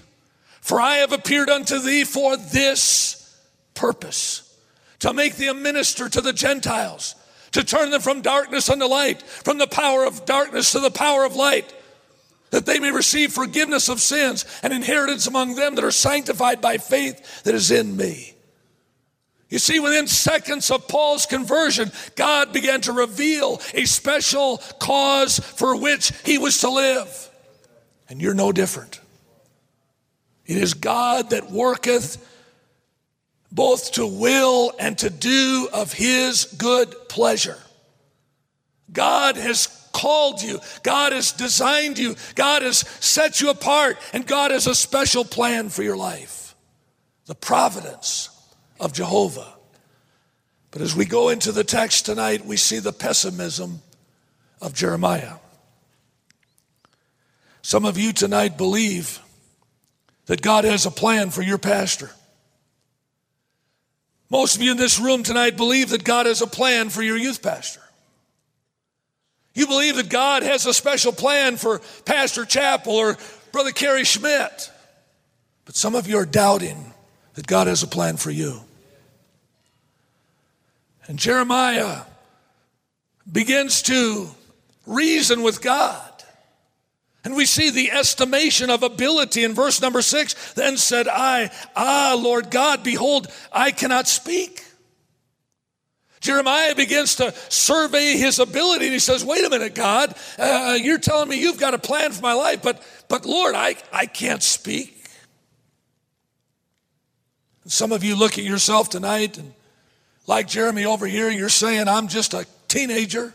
for 0.61 0.79
I 0.79 0.97
have 0.97 1.11
appeared 1.11 1.49
unto 1.49 1.79
thee 1.79 2.05
for 2.05 2.37
this 2.37 3.37
purpose, 3.73 4.57
to 4.99 5.13
make 5.13 5.35
thee 5.35 5.47
a 5.47 5.53
minister 5.53 6.07
to 6.07 6.21
the 6.21 6.33
Gentiles 6.33 7.15
to 7.51 7.63
turn 7.63 7.91
them 7.91 8.01
from 8.01 8.21
darkness 8.21 8.69
unto 8.69 8.85
light, 8.85 9.21
from 9.21 9.57
the 9.57 9.67
power 9.67 10.05
of 10.05 10.25
darkness 10.25 10.71
to 10.71 10.79
the 10.79 10.91
power 10.91 11.25
of 11.25 11.35
light, 11.35 11.73
that 12.51 12.65
they 12.65 12.79
may 12.79 12.91
receive 12.91 13.31
forgiveness 13.31 13.89
of 13.89 13.99
sins 13.99 14.45
and 14.63 14.73
inheritance 14.73 15.27
among 15.27 15.55
them 15.55 15.75
that 15.75 15.83
are 15.83 15.91
sanctified 15.91 16.61
by 16.61 16.77
faith 16.77 17.43
that 17.43 17.55
is 17.55 17.71
in 17.71 17.95
me. 17.95 18.35
You 19.49 19.59
see, 19.59 19.81
within 19.81 20.07
seconds 20.07 20.71
of 20.71 20.87
Paul's 20.87 21.25
conversion, 21.25 21.91
God 22.15 22.53
began 22.53 22.79
to 22.81 22.93
reveal 22.93 23.61
a 23.73 23.83
special 23.83 24.59
cause 24.79 25.39
for 25.39 25.75
which 25.75 26.13
he 26.23 26.37
was 26.37 26.61
to 26.61 26.69
live. 26.69 27.29
And 28.07 28.21
you're 28.21 28.33
no 28.33 28.53
different. 28.53 29.00
It 30.51 30.57
is 30.57 30.73
God 30.73 31.29
that 31.29 31.49
worketh 31.49 32.17
both 33.53 33.93
to 33.93 34.05
will 34.05 34.73
and 34.77 34.97
to 34.97 35.09
do 35.09 35.69
of 35.71 35.93
his 35.93 36.43
good 36.43 36.93
pleasure. 37.07 37.57
God 38.91 39.37
has 39.37 39.67
called 39.93 40.41
you, 40.41 40.59
God 40.83 41.13
has 41.13 41.31
designed 41.31 41.97
you, 41.97 42.17
God 42.35 42.63
has 42.63 42.79
set 42.99 43.39
you 43.39 43.49
apart, 43.49 43.97
and 44.11 44.27
God 44.27 44.51
has 44.51 44.67
a 44.67 44.75
special 44.75 45.23
plan 45.23 45.69
for 45.69 45.83
your 45.83 45.95
life. 45.95 46.53
The 47.27 47.35
providence 47.35 48.29
of 48.77 48.91
Jehovah. 48.91 49.53
But 50.71 50.81
as 50.81 50.93
we 50.93 51.05
go 51.05 51.29
into 51.29 51.53
the 51.53 51.63
text 51.63 52.05
tonight, 52.05 52.45
we 52.45 52.57
see 52.57 52.79
the 52.79 52.91
pessimism 52.91 53.81
of 54.61 54.73
Jeremiah. 54.73 55.35
Some 57.61 57.85
of 57.85 57.97
you 57.97 58.11
tonight 58.11 58.57
believe 58.57 59.21
that 60.25 60.41
God 60.41 60.63
has 60.63 60.85
a 60.85 60.91
plan 60.91 61.29
for 61.29 61.41
your 61.41 61.57
pastor. 61.57 62.11
Most 64.29 64.55
of 64.55 64.61
you 64.61 64.71
in 64.71 64.77
this 64.77 64.99
room 64.99 65.23
tonight 65.23 65.57
believe 65.57 65.89
that 65.89 66.03
God 66.03 66.25
has 66.25 66.41
a 66.41 66.47
plan 66.47 66.89
for 66.89 67.01
your 67.01 67.17
youth 67.17 67.41
pastor. 67.41 67.81
You 69.53 69.67
believe 69.67 69.97
that 69.97 70.09
God 70.09 70.43
has 70.43 70.65
a 70.65 70.73
special 70.73 71.11
plan 71.11 71.57
for 71.57 71.81
Pastor 72.05 72.45
Chappell 72.45 72.95
or 72.95 73.17
Brother 73.51 73.71
Kerry 73.71 74.05
Schmidt. 74.05 74.71
But 75.65 75.75
some 75.75 75.95
of 75.95 76.07
you 76.07 76.17
are 76.17 76.25
doubting 76.25 76.93
that 77.33 77.47
God 77.47 77.67
has 77.67 77.83
a 77.83 77.87
plan 77.87 78.17
for 78.17 78.31
you. 78.31 78.61
And 81.07 81.19
Jeremiah 81.19 82.03
begins 83.29 83.81
to 83.83 84.29
reason 84.85 85.41
with 85.43 85.61
God. 85.61 86.10
And 87.23 87.35
we 87.35 87.45
see 87.45 87.69
the 87.69 87.91
estimation 87.91 88.69
of 88.69 88.81
ability 88.81 89.43
in 89.43 89.53
verse 89.53 89.81
number 89.81 90.01
six. 90.01 90.53
Then 90.53 90.77
said 90.77 91.07
I, 91.07 91.51
Ah, 91.75 92.17
Lord 92.19 92.49
God, 92.49 92.83
behold, 92.83 93.27
I 93.51 93.71
cannot 93.71 94.07
speak. 94.07 94.65
Jeremiah 96.19 96.75
begins 96.75 97.15
to 97.15 97.33
survey 97.49 98.15
his 98.15 98.37
ability 98.39 98.85
and 98.85 98.93
he 98.93 98.99
says, 98.99 99.25
Wait 99.25 99.43
a 99.43 99.49
minute, 99.49 99.75
God, 99.75 100.15
uh, 100.37 100.77
you're 100.79 100.99
telling 100.99 101.29
me 101.29 101.39
you've 101.39 101.59
got 101.59 101.73
a 101.73 101.79
plan 101.79 102.11
for 102.11 102.21
my 102.21 102.33
life, 102.33 102.61
but, 102.61 102.81
but 103.07 103.25
Lord, 103.25 103.55
I, 103.55 103.75
I 103.91 104.05
can't 104.05 104.43
speak. 104.43 105.09
And 107.63 107.71
some 107.71 107.91
of 107.91 108.03
you 108.03 108.15
look 108.15 108.37
at 108.37 108.43
yourself 108.43 108.89
tonight 108.89 109.37
and, 109.37 109.53
like 110.27 110.47
Jeremy 110.47 110.85
over 110.85 111.07
here, 111.07 111.29
you're 111.29 111.49
saying, 111.49 111.87
I'm 111.87 112.07
just 112.07 112.33
a 112.33 112.45
teenager 112.67 113.33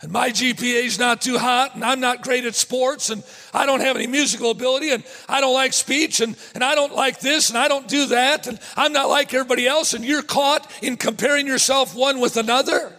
and 0.00 0.12
my 0.12 0.30
GPA 0.30 0.84
is 0.84 0.98
not 0.98 1.22
too 1.22 1.38
hot, 1.38 1.74
and 1.74 1.84
I'm 1.84 2.00
not 2.00 2.22
great 2.22 2.44
at 2.44 2.54
sports, 2.54 3.10
and 3.10 3.22
I 3.54 3.64
don't 3.64 3.80
have 3.80 3.96
any 3.96 4.06
musical 4.06 4.50
ability, 4.50 4.90
and 4.90 5.04
I 5.28 5.40
don't 5.40 5.54
like 5.54 5.72
speech, 5.72 6.20
and, 6.20 6.36
and 6.54 6.62
I 6.62 6.74
don't 6.74 6.94
like 6.94 7.20
this, 7.20 7.48
and 7.48 7.56
I 7.56 7.68
don't 7.68 7.88
do 7.88 8.06
that, 8.06 8.46
and 8.46 8.58
I'm 8.76 8.92
not 8.92 9.08
like 9.08 9.32
everybody 9.32 9.66
else, 9.66 9.94
and 9.94 10.04
you're 10.04 10.22
caught 10.22 10.70
in 10.82 10.96
comparing 10.96 11.46
yourself 11.46 11.94
one 11.94 12.20
with 12.20 12.36
another. 12.36 12.92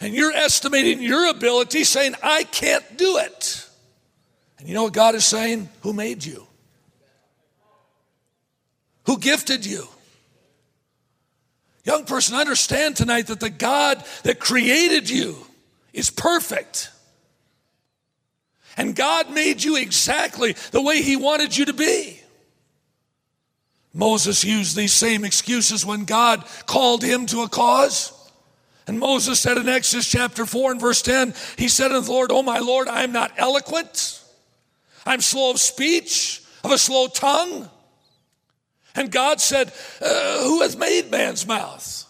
And 0.00 0.14
you're 0.14 0.32
estimating 0.32 1.00
your 1.00 1.28
ability, 1.30 1.84
saying, 1.84 2.14
I 2.22 2.44
can't 2.44 2.98
do 2.98 3.18
it. 3.18 3.68
And 4.58 4.68
you 4.68 4.74
know 4.74 4.84
what 4.84 4.92
God 4.92 5.14
is 5.14 5.24
saying? 5.24 5.68
Who 5.80 5.92
made 5.92 6.24
you? 6.24 6.46
Who 9.06 9.18
gifted 9.18 9.66
you? 9.66 9.88
Young 11.84 12.04
person, 12.04 12.36
understand 12.36 12.96
tonight 12.96 13.26
that 13.26 13.40
the 13.40 13.50
God 13.50 14.04
that 14.22 14.38
created 14.38 15.10
you 15.10 15.36
is 15.92 16.10
perfect. 16.10 16.90
And 18.76 18.94
God 18.94 19.30
made 19.30 19.62
you 19.62 19.76
exactly 19.76 20.54
the 20.70 20.80
way 20.80 21.02
He 21.02 21.16
wanted 21.16 21.56
you 21.56 21.66
to 21.66 21.72
be. 21.72 22.22
Moses 23.94 24.44
used 24.44 24.76
these 24.76 24.92
same 24.92 25.24
excuses 25.24 25.84
when 25.84 26.04
God 26.04 26.44
called 26.66 27.02
him 27.02 27.26
to 27.26 27.42
a 27.42 27.48
cause. 27.48 28.12
And 28.86 28.98
Moses 28.98 29.38
said 29.38 29.58
in 29.58 29.68
Exodus 29.68 30.10
chapter 30.10 30.46
4 30.46 30.72
and 30.72 30.80
verse 30.80 31.02
10, 31.02 31.34
he 31.56 31.68
said 31.68 31.92
unto 31.92 32.06
the 32.06 32.12
Lord, 32.12 32.32
Oh 32.32 32.42
my 32.42 32.58
Lord, 32.58 32.88
I 32.88 33.02
am 33.02 33.12
not 33.12 33.32
eloquent. 33.36 34.22
I'm 35.04 35.20
slow 35.20 35.50
of 35.50 35.60
speech, 35.60 36.42
of 36.64 36.70
a 36.70 36.78
slow 36.78 37.08
tongue. 37.08 37.68
And 38.94 39.10
God 39.10 39.40
said, 39.40 39.72
uh, 40.00 40.42
Who 40.44 40.62
has 40.62 40.76
made 40.76 41.10
man's 41.10 41.46
mouth? 41.46 42.06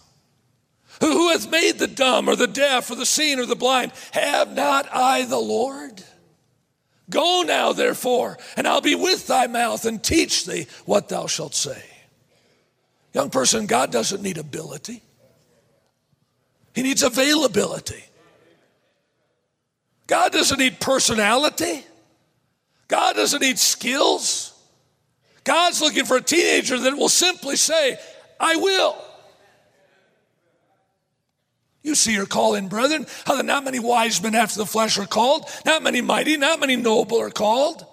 Who, 0.99 1.11
who 1.11 1.29
hath 1.29 1.49
made 1.49 1.79
the 1.79 1.87
dumb 1.87 2.29
or 2.29 2.35
the 2.35 2.47
deaf 2.47 2.89
or 2.89 2.95
the 2.95 3.05
seen 3.05 3.39
or 3.39 3.45
the 3.45 3.55
blind? 3.55 3.91
Have 4.11 4.53
not 4.53 4.87
I 4.93 5.25
the 5.25 5.39
Lord? 5.39 6.03
Go 7.09 7.43
now, 7.45 7.73
therefore, 7.73 8.37
and 8.55 8.67
I'll 8.67 8.81
be 8.81 8.95
with 8.95 9.27
thy 9.27 9.47
mouth 9.47 9.85
and 9.85 10.01
teach 10.01 10.45
thee 10.45 10.67
what 10.85 11.09
thou 11.09 11.27
shalt 11.27 11.53
say. 11.53 11.83
Young 13.13 13.29
person, 13.29 13.67
God 13.67 13.91
doesn't 13.91 14.21
need 14.21 14.37
ability, 14.37 15.03
He 16.73 16.83
needs 16.83 17.03
availability. 17.03 18.03
God 20.05 20.33
doesn't 20.33 20.59
need 20.59 20.79
personality, 20.79 21.85
God 22.87 23.15
doesn't 23.15 23.41
need 23.41 23.59
skills. 23.59 24.52
God's 25.43 25.81
looking 25.81 26.05
for 26.05 26.17
a 26.17 26.21
teenager 26.21 26.79
that 26.79 26.97
will 26.97 27.09
simply 27.09 27.55
say, 27.55 27.97
I 28.39 28.55
will. 28.55 28.97
You 31.81 31.95
see 31.95 32.13
your 32.13 32.25
calling, 32.25 32.69
brethren, 32.69 33.05
how 33.25 33.35
that 33.35 33.45
not 33.45 33.65
many 33.65 33.79
wise 33.79 34.23
men 34.23 34.35
after 34.35 34.57
the 34.57 34.65
flesh 34.65 34.97
are 34.97 35.05
called, 35.05 35.49
not 35.65 35.83
many 35.83 35.99
mighty, 35.99 36.37
not 36.37 36.61
many 36.61 36.77
noble 36.77 37.19
are 37.19 37.29
called. 37.29 37.85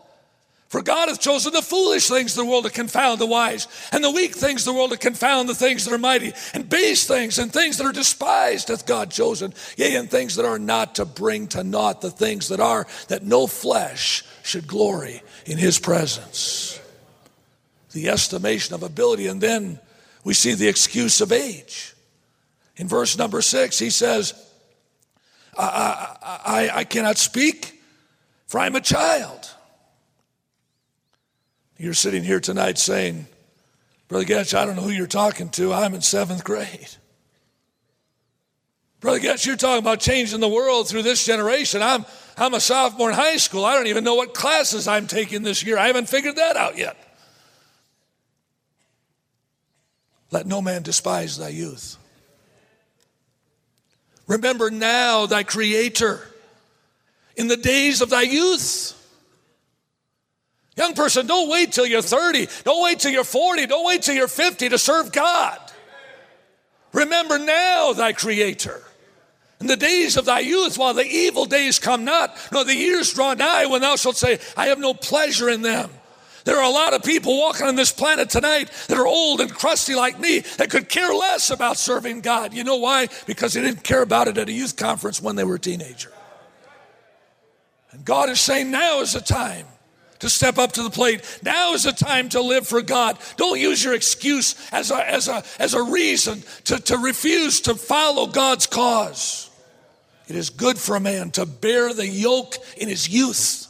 For 0.68 0.80
God 0.80 1.08
hath 1.08 1.20
chosen 1.20 1.52
the 1.52 1.62
foolish 1.62 2.06
things 2.06 2.38
of 2.38 2.44
the 2.44 2.48
world 2.48 2.64
to 2.66 2.70
confound 2.70 3.20
the 3.20 3.26
wise, 3.26 3.66
and 3.90 4.04
the 4.04 4.10
weak 4.12 4.36
things 4.36 4.60
of 4.62 4.72
the 4.72 4.78
world 4.78 4.92
to 4.92 4.96
confound 4.96 5.48
the 5.48 5.54
things 5.56 5.84
that 5.84 5.92
are 5.92 5.98
mighty, 5.98 6.32
and 6.54 6.70
base 6.70 7.04
things 7.08 7.40
and 7.40 7.52
things 7.52 7.78
that 7.78 7.86
are 7.86 7.92
despised 7.92 8.68
hath 8.68 8.86
God 8.86 9.10
chosen, 9.10 9.52
yea, 9.76 9.96
and 9.96 10.08
things 10.08 10.36
that 10.36 10.44
are 10.44 10.60
not 10.60 10.94
to 10.94 11.04
bring 11.04 11.48
to 11.48 11.64
naught 11.64 12.00
the 12.00 12.12
things 12.12 12.46
that 12.50 12.60
are, 12.60 12.86
that 13.08 13.24
no 13.24 13.48
flesh 13.48 14.22
should 14.44 14.68
glory 14.68 15.24
in 15.46 15.58
his 15.58 15.80
presence 15.80 16.80
the 17.92 18.08
estimation 18.08 18.74
of 18.74 18.82
ability. 18.82 19.26
And 19.26 19.40
then 19.40 19.80
we 20.24 20.34
see 20.34 20.54
the 20.54 20.68
excuse 20.68 21.20
of 21.20 21.32
age. 21.32 21.94
In 22.76 22.88
verse 22.88 23.18
number 23.18 23.42
six, 23.42 23.78
he 23.78 23.90
says, 23.90 24.34
I, 25.58 26.16
I, 26.22 26.40
I 26.44 26.70
I 26.78 26.84
cannot 26.84 27.18
speak, 27.18 27.82
for 28.46 28.60
I'm 28.60 28.76
a 28.76 28.80
child. 28.80 29.50
You're 31.76 31.94
sitting 31.94 32.22
here 32.22 32.40
tonight 32.40 32.78
saying, 32.78 33.26
Brother 34.08 34.24
Goetsch, 34.24 34.54
I 34.54 34.66
don't 34.66 34.76
know 34.76 34.82
who 34.82 34.90
you're 34.90 35.06
talking 35.06 35.48
to. 35.50 35.72
I'm 35.72 35.94
in 35.94 36.00
seventh 36.00 36.44
grade. 36.44 36.88
Brother 39.00 39.20
Goetsch, 39.20 39.46
you're 39.46 39.56
talking 39.56 39.78
about 39.78 40.00
changing 40.00 40.40
the 40.40 40.48
world 40.48 40.88
through 40.88 41.02
this 41.02 41.24
generation. 41.24 41.80
I'm, 41.80 42.04
I'm 42.36 42.54
a 42.54 42.60
sophomore 42.60 43.10
in 43.10 43.16
high 43.16 43.38
school. 43.38 43.64
I 43.64 43.74
don't 43.74 43.86
even 43.86 44.04
know 44.04 44.14
what 44.14 44.34
classes 44.34 44.86
I'm 44.86 45.06
taking 45.06 45.42
this 45.42 45.64
year. 45.64 45.78
I 45.78 45.86
haven't 45.86 46.08
figured 46.08 46.36
that 46.36 46.56
out 46.56 46.76
yet. 46.76 46.96
Let 50.30 50.46
no 50.46 50.62
man 50.62 50.82
despise 50.82 51.36
thy 51.36 51.48
youth. 51.48 51.96
Remember 54.26 54.70
now 54.70 55.26
thy 55.26 55.42
Creator 55.42 56.20
in 57.36 57.48
the 57.48 57.56
days 57.56 58.00
of 58.00 58.10
thy 58.10 58.22
youth. 58.22 58.96
Young 60.76 60.94
person, 60.94 61.26
don't 61.26 61.50
wait 61.50 61.72
till 61.72 61.84
you're 61.84 62.00
30. 62.00 62.46
Don't 62.64 62.82
wait 62.82 63.00
till 63.00 63.10
you're 63.10 63.24
40. 63.24 63.66
Don't 63.66 63.84
wait 63.84 64.02
till 64.02 64.14
you're 64.14 64.28
50 64.28 64.68
to 64.68 64.78
serve 64.78 65.10
God. 65.10 65.58
Remember 66.92 67.38
now 67.38 67.92
thy 67.92 68.12
Creator. 68.12 68.82
In 69.60 69.66
the 69.66 69.76
days 69.76 70.16
of 70.16 70.24
thy 70.24 70.40
youth, 70.40 70.78
while 70.78 70.94
the 70.94 71.04
evil 71.04 71.44
days 71.44 71.78
come 71.78 72.04
not, 72.04 72.34
nor 72.50 72.64
the 72.64 72.74
years 72.74 73.12
draw 73.12 73.34
nigh, 73.34 73.66
when 73.66 73.82
thou 73.82 73.96
shalt 73.96 74.16
say, 74.16 74.38
I 74.56 74.68
have 74.68 74.78
no 74.78 74.94
pleasure 74.94 75.50
in 75.50 75.62
them. 75.62 75.90
There 76.44 76.58
are 76.58 76.64
a 76.64 76.72
lot 76.72 76.94
of 76.94 77.02
people 77.02 77.38
walking 77.38 77.66
on 77.66 77.76
this 77.76 77.92
planet 77.92 78.30
tonight 78.30 78.70
that 78.88 78.98
are 78.98 79.06
old 79.06 79.40
and 79.40 79.52
crusty 79.52 79.94
like 79.94 80.18
me 80.18 80.40
that 80.58 80.70
could 80.70 80.88
care 80.88 81.12
less 81.12 81.50
about 81.50 81.76
serving 81.76 82.20
God. 82.20 82.54
You 82.54 82.64
know 82.64 82.76
why? 82.76 83.08
Because 83.26 83.54
they 83.54 83.60
didn't 83.60 83.84
care 83.84 84.02
about 84.02 84.28
it 84.28 84.38
at 84.38 84.48
a 84.48 84.52
youth 84.52 84.76
conference 84.76 85.20
when 85.20 85.36
they 85.36 85.44
were 85.44 85.56
a 85.56 85.60
teenager. 85.60 86.12
And 87.92 88.04
God 88.04 88.28
is 88.30 88.40
saying 88.40 88.70
now 88.70 89.00
is 89.00 89.12
the 89.12 89.20
time 89.20 89.66
to 90.20 90.28
step 90.28 90.58
up 90.58 90.72
to 90.72 90.82
the 90.82 90.90
plate. 90.90 91.40
Now 91.42 91.74
is 91.74 91.84
the 91.84 91.92
time 91.92 92.28
to 92.30 92.40
live 92.40 92.66
for 92.66 92.82
God. 92.82 93.18
Don't 93.36 93.58
use 93.58 93.82
your 93.82 93.94
excuse 93.94 94.54
as 94.70 94.90
a, 94.90 95.10
as 95.10 95.28
a, 95.28 95.42
as 95.58 95.74
a 95.74 95.82
reason 95.82 96.42
to, 96.64 96.78
to 96.78 96.98
refuse 96.98 97.62
to 97.62 97.74
follow 97.74 98.26
God's 98.26 98.66
cause. 98.66 99.50
It 100.28 100.36
is 100.36 100.50
good 100.50 100.78
for 100.78 100.94
a 100.94 101.00
man 101.00 101.32
to 101.32 101.46
bear 101.46 101.92
the 101.92 102.06
yoke 102.06 102.54
in 102.76 102.88
his 102.88 103.08
youth. 103.08 103.66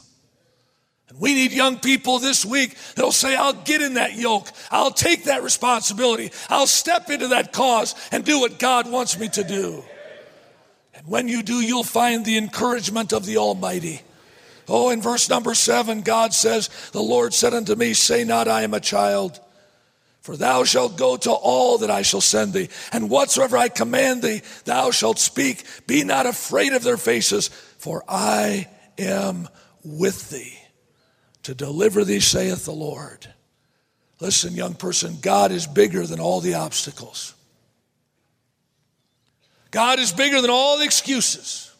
And 1.11 1.19
we 1.19 1.33
need 1.33 1.51
young 1.51 1.77
people 1.77 2.19
this 2.19 2.45
week 2.45 2.77
that'll 2.95 3.11
say, 3.11 3.35
I'll 3.35 3.51
get 3.51 3.81
in 3.81 3.95
that 3.95 4.15
yoke. 4.15 4.47
I'll 4.71 4.91
take 4.91 5.25
that 5.25 5.43
responsibility. 5.43 6.31
I'll 6.47 6.67
step 6.67 7.09
into 7.09 7.27
that 7.29 7.51
cause 7.51 7.95
and 8.13 8.23
do 8.23 8.39
what 8.39 8.59
God 8.59 8.89
wants 8.89 9.19
me 9.19 9.27
to 9.29 9.43
do. 9.43 9.83
And 10.93 11.05
when 11.05 11.27
you 11.27 11.43
do, 11.43 11.55
you'll 11.55 11.83
find 11.83 12.23
the 12.23 12.37
encouragement 12.37 13.11
of 13.11 13.25
the 13.25 13.37
Almighty. 13.37 14.03
Oh, 14.69 14.89
in 14.89 15.01
verse 15.01 15.29
number 15.29 15.53
seven, 15.53 16.01
God 16.01 16.33
says, 16.33 16.69
The 16.93 17.01
Lord 17.01 17.33
said 17.33 17.53
unto 17.53 17.75
me, 17.75 17.93
Say 17.93 18.23
not, 18.23 18.47
I 18.47 18.61
am 18.61 18.73
a 18.73 18.79
child. 18.79 19.37
For 20.21 20.37
thou 20.37 20.63
shalt 20.63 20.97
go 20.97 21.17
to 21.17 21.31
all 21.31 21.79
that 21.79 21.91
I 21.91 22.03
shall 22.03 22.21
send 22.21 22.53
thee, 22.53 22.69
and 22.93 23.09
whatsoever 23.09 23.57
I 23.57 23.67
command 23.67 24.21
thee, 24.21 24.43
thou 24.63 24.91
shalt 24.91 25.19
speak. 25.19 25.65
Be 25.87 26.05
not 26.05 26.25
afraid 26.25 26.71
of 26.71 26.83
their 26.83 26.95
faces, 26.95 27.49
for 27.49 28.05
I 28.07 28.69
am 28.97 29.49
with 29.83 30.29
thee 30.29 30.60
to 31.43 31.53
deliver 31.53 32.03
thee, 32.03 32.19
saith 32.19 32.65
the 32.65 32.71
Lord. 32.71 33.27
Listen, 34.19 34.53
young 34.53 34.75
person, 34.75 35.17
God 35.21 35.51
is 35.51 35.65
bigger 35.65 36.05
than 36.05 36.19
all 36.19 36.41
the 36.41 36.53
obstacles. 36.53 37.33
God 39.71 39.99
is 39.99 40.11
bigger 40.11 40.41
than 40.41 40.51
all 40.51 40.77
the 40.77 40.85
excuses. 40.85 41.71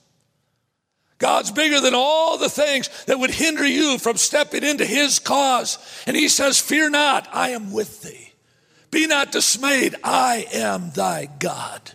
God's 1.20 1.52
bigger 1.52 1.80
than 1.80 1.94
all 1.94 2.40
the 2.40 2.50
things 2.50 2.90
that 3.06 3.20
would 3.20 3.30
hinder 3.30 3.66
you 3.66 4.00
from 4.00 4.18
stepping 4.18 4.64
into 4.64 4.86
His 4.86 5.20
cause. 5.20 5.78
And 6.08 6.18
He 6.18 6.28
says, 6.28 6.60
Fear 6.60 6.90
not, 6.90 7.28
I 7.32 7.50
am 7.50 7.72
with 7.72 8.02
thee. 8.02 8.32
Be 8.90 9.06
not 9.06 9.32
dismayed, 9.32 9.96
I 10.04 10.48
am 10.52 10.90
thy 10.92 11.30
God. 11.40 11.92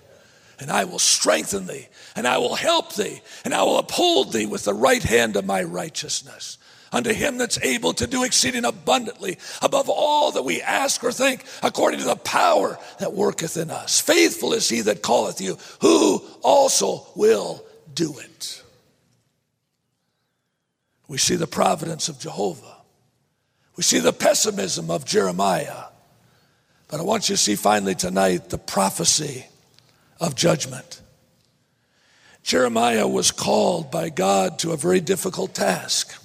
And 0.61 0.71
I 0.71 0.85
will 0.85 1.01
strengthen 1.01 1.67
thee, 1.67 1.89
and 2.15 2.27
I 2.27 2.39
will 2.39 2.55
help 2.55 2.95
thee, 2.95 3.21
and 3.45 3.53
I 3.53 3.63
will 3.65 3.79
uphold 3.79 4.33
thee 4.33 4.47
with 4.47 4.65
the 4.65 4.73
right 4.73 5.03
hand 5.03 5.35
of 5.37 5.45
my 5.45 5.63
righteousness. 5.63 6.57
Unto 6.93 7.13
him 7.13 7.37
that's 7.37 7.59
able 7.63 7.93
to 7.95 8.07
do 8.07 8.23
exceeding 8.23 8.65
abundantly 8.65 9.39
above 9.61 9.89
all 9.89 10.33
that 10.33 10.45
we 10.45 10.63
ask 10.63 11.03
or 11.03 11.13
think, 11.13 11.45
according 11.63 12.01
to 12.01 12.07
the 12.07 12.17
power 12.17 12.79
that 13.01 13.13
worketh 13.13 13.57
in 13.57 13.71
us. 13.71 14.01
Faithful 14.01 14.53
is 14.53 14.69
he 14.69 14.83
that 14.83 15.03
calleth 15.03 15.41
you, 15.41 15.59
who 15.81 16.23
also 16.43 17.07
will 17.17 17.65
do 17.93 18.19
it. 18.19 18.63
We 21.09 21.19
see 21.19 21.37
the 21.37 21.47
providence 21.47 22.09
of 22.09 22.19
Jehovah. 22.19 22.77
We 23.77 23.83
see 23.83 23.99
the 23.99 24.13
pessimism 24.13 24.91
of 24.91 25.05
Jeremiah. 25.05 25.85
But 26.89 27.01
I 27.01 27.03
want 27.03 27.29
you 27.29 27.35
to 27.35 27.43
see 27.43 27.57
finally 27.57 27.95
tonight 27.95 28.49
the 28.49 28.59
prophecy 28.59 29.47
of 30.21 30.35
judgment. 30.35 31.01
Jeremiah 32.43 33.09
was 33.09 33.33
called 33.33 33.91
by 33.91 34.09
God 34.09 34.61
to 34.61 34.71
a 34.71 34.77
very 34.77 35.01
difficult 35.01 35.53
task. 35.53 36.23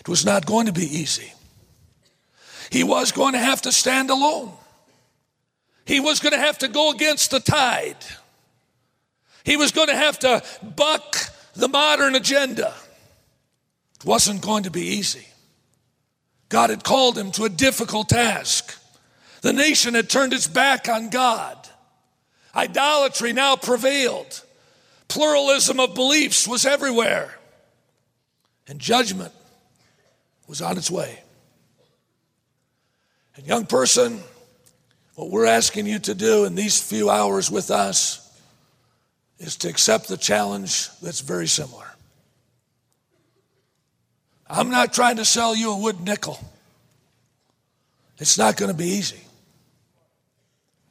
It 0.00 0.08
was 0.08 0.24
not 0.24 0.46
going 0.46 0.66
to 0.66 0.72
be 0.72 0.84
easy. 0.84 1.32
He 2.70 2.84
was 2.84 3.12
going 3.12 3.34
to 3.34 3.38
have 3.38 3.62
to 3.62 3.72
stand 3.72 4.10
alone. 4.10 4.52
He 5.84 6.00
was 6.00 6.20
going 6.20 6.32
to 6.32 6.38
have 6.38 6.58
to 6.58 6.68
go 6.68 6.90
against 6.90 7.30
the 7.30 7.40
tide. 7.40 7.96
He 9.44 9.56
was 9.56 9.72
going 9.72 9.88
to 9.88 9.96
have 9.96 10.18
to 10.20 10.42
buck 10.62 11.16
the 11.54 11.68
modern 11.68 12.14
agenda. 12.14 12.72
It 13.96 14.04
wasn't 14.04 14.40
going 14.40 14.62
to 14.62 14.70
be 14.70 14.82
easy. 14.82 15.26
God 16.48 16.70
had 16.70 16.84
called 16.84 17.18
him 17.18 17.30
to 17.32 17.44
a 17.44 17.48
difficult 17.48 18.08
task. 18.08 18.76
The 19.42 19.52
nation 19.52 19.94
had 19.94 20.08
turned 20.08 20.32
its 20.32 20.46
back 20.46 20.88
on 20.88 21.10
God. 21.10 21.56
Idolatry 22.54 23.32
now 23.32 23.56
prevailed. 23.56 24.42
Pluralism 25.08 25.80
of 25.80 25.94
beliefs 25.94 26.46
was 26.46 26.64
everywhere. 26.64 27.34
And 28.68 28.78
judgment 28.78 29.32
was 30.50 30.60
on 30.60 30.76
its 30.76 30.90
way. 30.90 31.16
And, 33.36 33.46
young 33.46 33.66
person, 33.66 34.20
what 35.14 35.30
we're 35.30 35.46
asking 35.46 35.86
you 35.86 36.00
to 36.00 36.14
do 36.14 36.44
in 36.44 36.56
these 36.56 36.82
few 36.82 37.08
hours 37.08 37.52
with 37.52 37.70
us 37.70 38.36
is 39.38 39.54
to 39.58 39.68
accept 39.68 40.08
the 40.08 40.16
challenge 40.16 40.88
that's 41.00 41.20
very 41.20 41.46
similar. 41.46 41.86
I'm 44.48 44.70
not 44.70 44.92
trying 44.92 45.18
to 45.18 45.24
sell 45.24 45.54
you 45.54 45.70
a 45.70 45.78
wood 45.78 46.00
nickel. 46.00 46.40
It's 48.18 48.36
not 48.36 48.56
going 48.56 48.72
to 48.72 48.76
be 48.76 48.88
easy. 48.88 49.20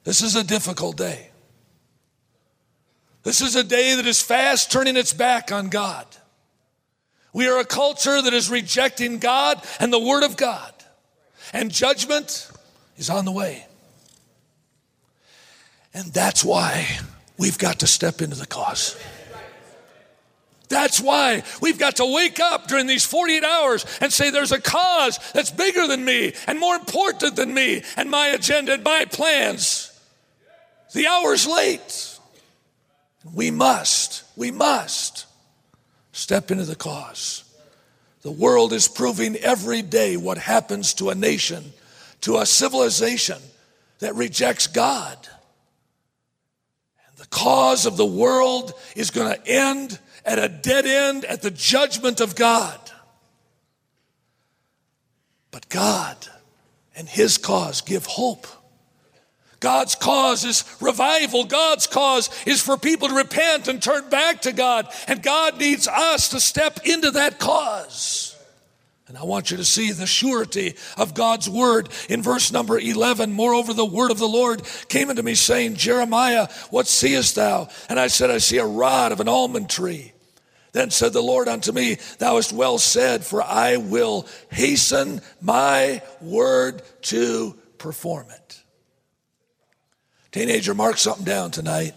This 0.06 0.22
is 0.22 0.38
a 0.38 0.44
difficult 0.44 0.96
day. 0.96 1.32
This 3.24 3.42
is 3.42 3.58
a 3.58 3.64
day 3.66 3.96
that 3.96 4.08
is 4.08 4.22
fast 4.22 4.72
turning 4.72 4.96
its 4.96 5.12
back 5.12 5.52
on 5.52 5.68
God. 5.68 6.06
We 7.34 7.48
are 7.48 7.60
a 7.60 7.66
culture 7.66 8.22
that 8.22 8.34
is 8.34 8.50
rejecting 8.50 9.20
God 9.20 9.64
and 9.80 9.94
the 9.94 10.00
Word 10.00 10.24
of 10.24 10.36
God, 10.36 10.74
and 11.54 11.72
judgment 11.72 12.52
is 12.98 13.10
on 13.10 13.26
the 13.26 13.32
way. 13.32 13.66
And 15.94 16.12
that's 16.14 16.44
why 16.44 16.88
we've 17.38 17.58
got 17.58 17.80
to 17.80 17.88
step 17.88 18.22
into 18.22 18.36
the 18.36 18.48
cause. 18.48 18.98
That's 20.70 21.02
why 21.02 21.44
we've 21.62 21.80
got 21.80 21.96
to 21.96 22.06
wake 22.06 22.40
up 22.40 22.68
during 22.68 22.86
these 22.86 23.04
48 23.04 23.44
hours 23.44 23.86
and 24.02 24.14
say 24.14 24.30
there's 24.30 24.52
a 24.52 24.62
cause 24.62 25.20
that's 25.34 25.50
bigger 25.50 25.88
than 25.88 26.06
me 26.06 26.34
and 26.46 26.60
more 26.60 26.76
important 26.76 27.36
than 27.36 27.54
me 27.54 27.84
and 27.98 28.12
my 28.12 28.28
agenda 28.28 28.74
and 28.74 28.84
my 28.84 29.06
plans. 29.06 29.92
The 30.94 31.08
hour's 31.08 31.48
late. 31.48 32.20
We 33.34 33.50
must, 33.50 34.24
we 34.38 34.52
must 34.52 35.26
step 36.20 36.52
into 36.52 36.66
the 36.66 36.76
cause. 36.76 37.44
The 38.22 38.32
world 38.32 38.74
is 38.74 38.88
proving 38.88 39.38
every 39.38 39.82
day 39.82 40.18
what 40.18 40.38
happens 40.38 40.94
to 40.96 41.10
a 41.10 41.16
nation, 41.16 41.72
to 42.22 42.38
a 42.38 42.46
civilization 42.46 43.38
that 44.00 44.16
rejects 44.16 44.68
God 44.68 45.18
And 47.08 47.18
the 47.18 47.28
cause 47.28 47.86
of 47.86 47.98
the 47.98 48.06
world 48.06 48.74
is 48.96 49.12
going 49.12 49.34
to 49.34 49.48
end 49.48 50.00
at 50.26 50.40
a 50.40 50.50
dead 50.50 50.86
end 50.86 51.26
at 51.26 51.42
the 51.42 51.52
judgment 51.52 52.20
of 52.20 52.36
God. 52.36 52.80
But 55.52 55.70
God 55.70 56.18
and 56.96 57.08
His 57.08 57.38
cause 57.38 57.82
give 57.82 58.06
hope. 58.06 58.48
God's 59.60 59.96
cause 59.96 60.46
is 60.46 60.64
revival. 60.80 61.46
God's 61.46 61.88
cause 61.88 62.30
is 62.46 62.62
for 62.62 62.78
people 62.78 63.10
to 63.10 63.16
repent 63.16 63.68
and 63.68 63.82
turn 63.82 64.10
back 64.10 64.42
to 64.44 64.52
God. 64.52 64.88
And 65.08 65.22
God 65.22 65.58
needs 65.58 65.88
us 65.88 66.30
to 66.30 66.40
step 66.40 66.80
into 66.86 67.12
that 67.12 67.40
cause. 67.40 68.36
And 69.10 69.18
I 69.18 69.24
want 69.24 69.50
you 69.50 69.58
to 69.58 69.66
see 69.66 69.92
the 69.92 70.06
surety 70.06 70.76
of 70.96 71.16
God's 71.16 71.50
word 71.50 71.90
in 72.10 72.22
verse 72.22 72.52
number 72.52 72.78
11. 72.78 73.34
Moreover, 73.34 73.74
the 73.74 73.84
word 73.84 74.12
of 74.12 74.20
the 74.20 74.28
Lord 74.28 74.62
came 74.88 75.10
unto 75.10 75.24
me, 75.24 75.34
saying, 75.34 75.76
Jeremiah, 75.76 76.48
what 76.70 76.86
seest 76.88 77.36
thou? 77.36 77.70
And 77.90 78.00
I 78.00 78.06
said, 78.06 78.30
I 78.30 78.38
see 78.38 78.60
a 78.60 78.66
rod 78.66 79.12
of 79.12 79.20
an 79.20 79.28
almond 79.28 79.68
tree. 79.68 80.14
Then 80.72 80.92
said 80.92 81.14
the 81.14 81.24
Lord 81.24 81.48
unto 81.48 81.72
me, 81.72 81.98
Thou 82.20 82.36
hast 82.36 82.54
well 82.54 82.78
said, 82.78 83.26
for 83.26 83.42
I 83.42 83.78
will 83.78 84.28
hasten 84.52 85.22
my 85.42 86.04
word 86.22 86.84
to 87.04 87.58
perform 87.80 88.28
it. 88.30 88.49
Teenager, 90.32 90.74
mark 90.74 90.98
something 90.98 91.26
down 91.26 91.52
tonight. 91.52 91.94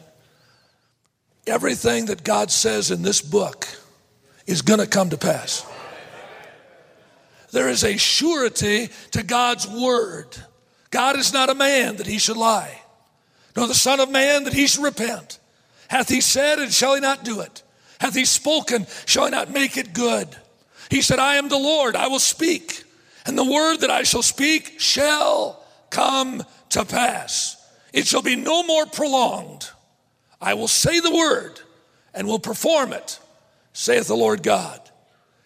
Everything 1.46 2.06
that 2.06 2.24
God 2.24 2.50
says 2.50 2.90
in 2.90 3.02
this 3.02 3.20
book 3.20 3.66
is 4.46 4.62
going 4.62 4.80
to 4.80 4.86
come 4.86 5.10
to 5.10 5.18
pass. 5.18 5.66
There 7.50 7.68
is 7.68 7.84
a 7.84 7.98
surety 7.98 8.88
to 9.10 9.22
God's 9.22 9.68
word. 9.68 10.28
God 10.90 11.18
is 11.18 11.32
not 11.32 11.50
a 11.50 11.54
man 11.54 11.96
that 11.96 12.06
he 12.06 12.18
should 12.18 12.36
lie, 12.36 12.80
nor 13.54 13.66
the 13.66 13.74
Son 13.74 14.00
of 14.00 14.10
Man 14.10 14.44
that 14.44 14.54
he 14.54 14.66
should 14.66 14.84
repent. 14.84 15.38
Hath 15.88 16.08
he 16.08 16.22
said, 16.22 16.58
and 16.58 16.72
shall 16.72 16.94
he 16.94 17.00
not 17.00 17.24
do 17.24 17.40
it? 17.40 17.62
Hath 18.00 18.14
he 18.14 18.24
spoken, 18.24 18.86
shall 19.04 19.26
he 19.26 19.30
not 19.30 19.50
make 19.50 19.76
it 19.76 19.92
good? 19.92 20.28
He 20.90 21.02
said, 21.02 21.18
I 21.18 21.36
am 21.36 21.48
the 21.48 21.58
Lord, 21.58 21.96
I 21.96 22.08
will 22.08 22.18
speak, 22.18 22.84
and 23.26 23.36
the 23.36 23.44
word 23.44 23.78
that 23.78 23.90
I 23.90 24.02
shall 24.02 24.22
speak 24.22 24.80
shall 24.80 25.62
come 25.90 26.42
to 26.70 26.84
pass. 26.84 27.61
It 27.92 28.06
shall 28.06 28.22
be 28.22 28.36
no 28.36 28.62
more 28.62 28.86
prolonged. 28.86 29.68
I 30.40 30.54
will 30.54 30.68
say 30.68 31.00
the 31.00 31.14
word 31.14 31.60
and 32.14 32.26
will 32.26 32.38
perform 32.38 32.92
it, 32.92 33.18
saith 33.72 34.08
the 34.08 34.16
Lord 34.16 34.42
God. 34.42 34.80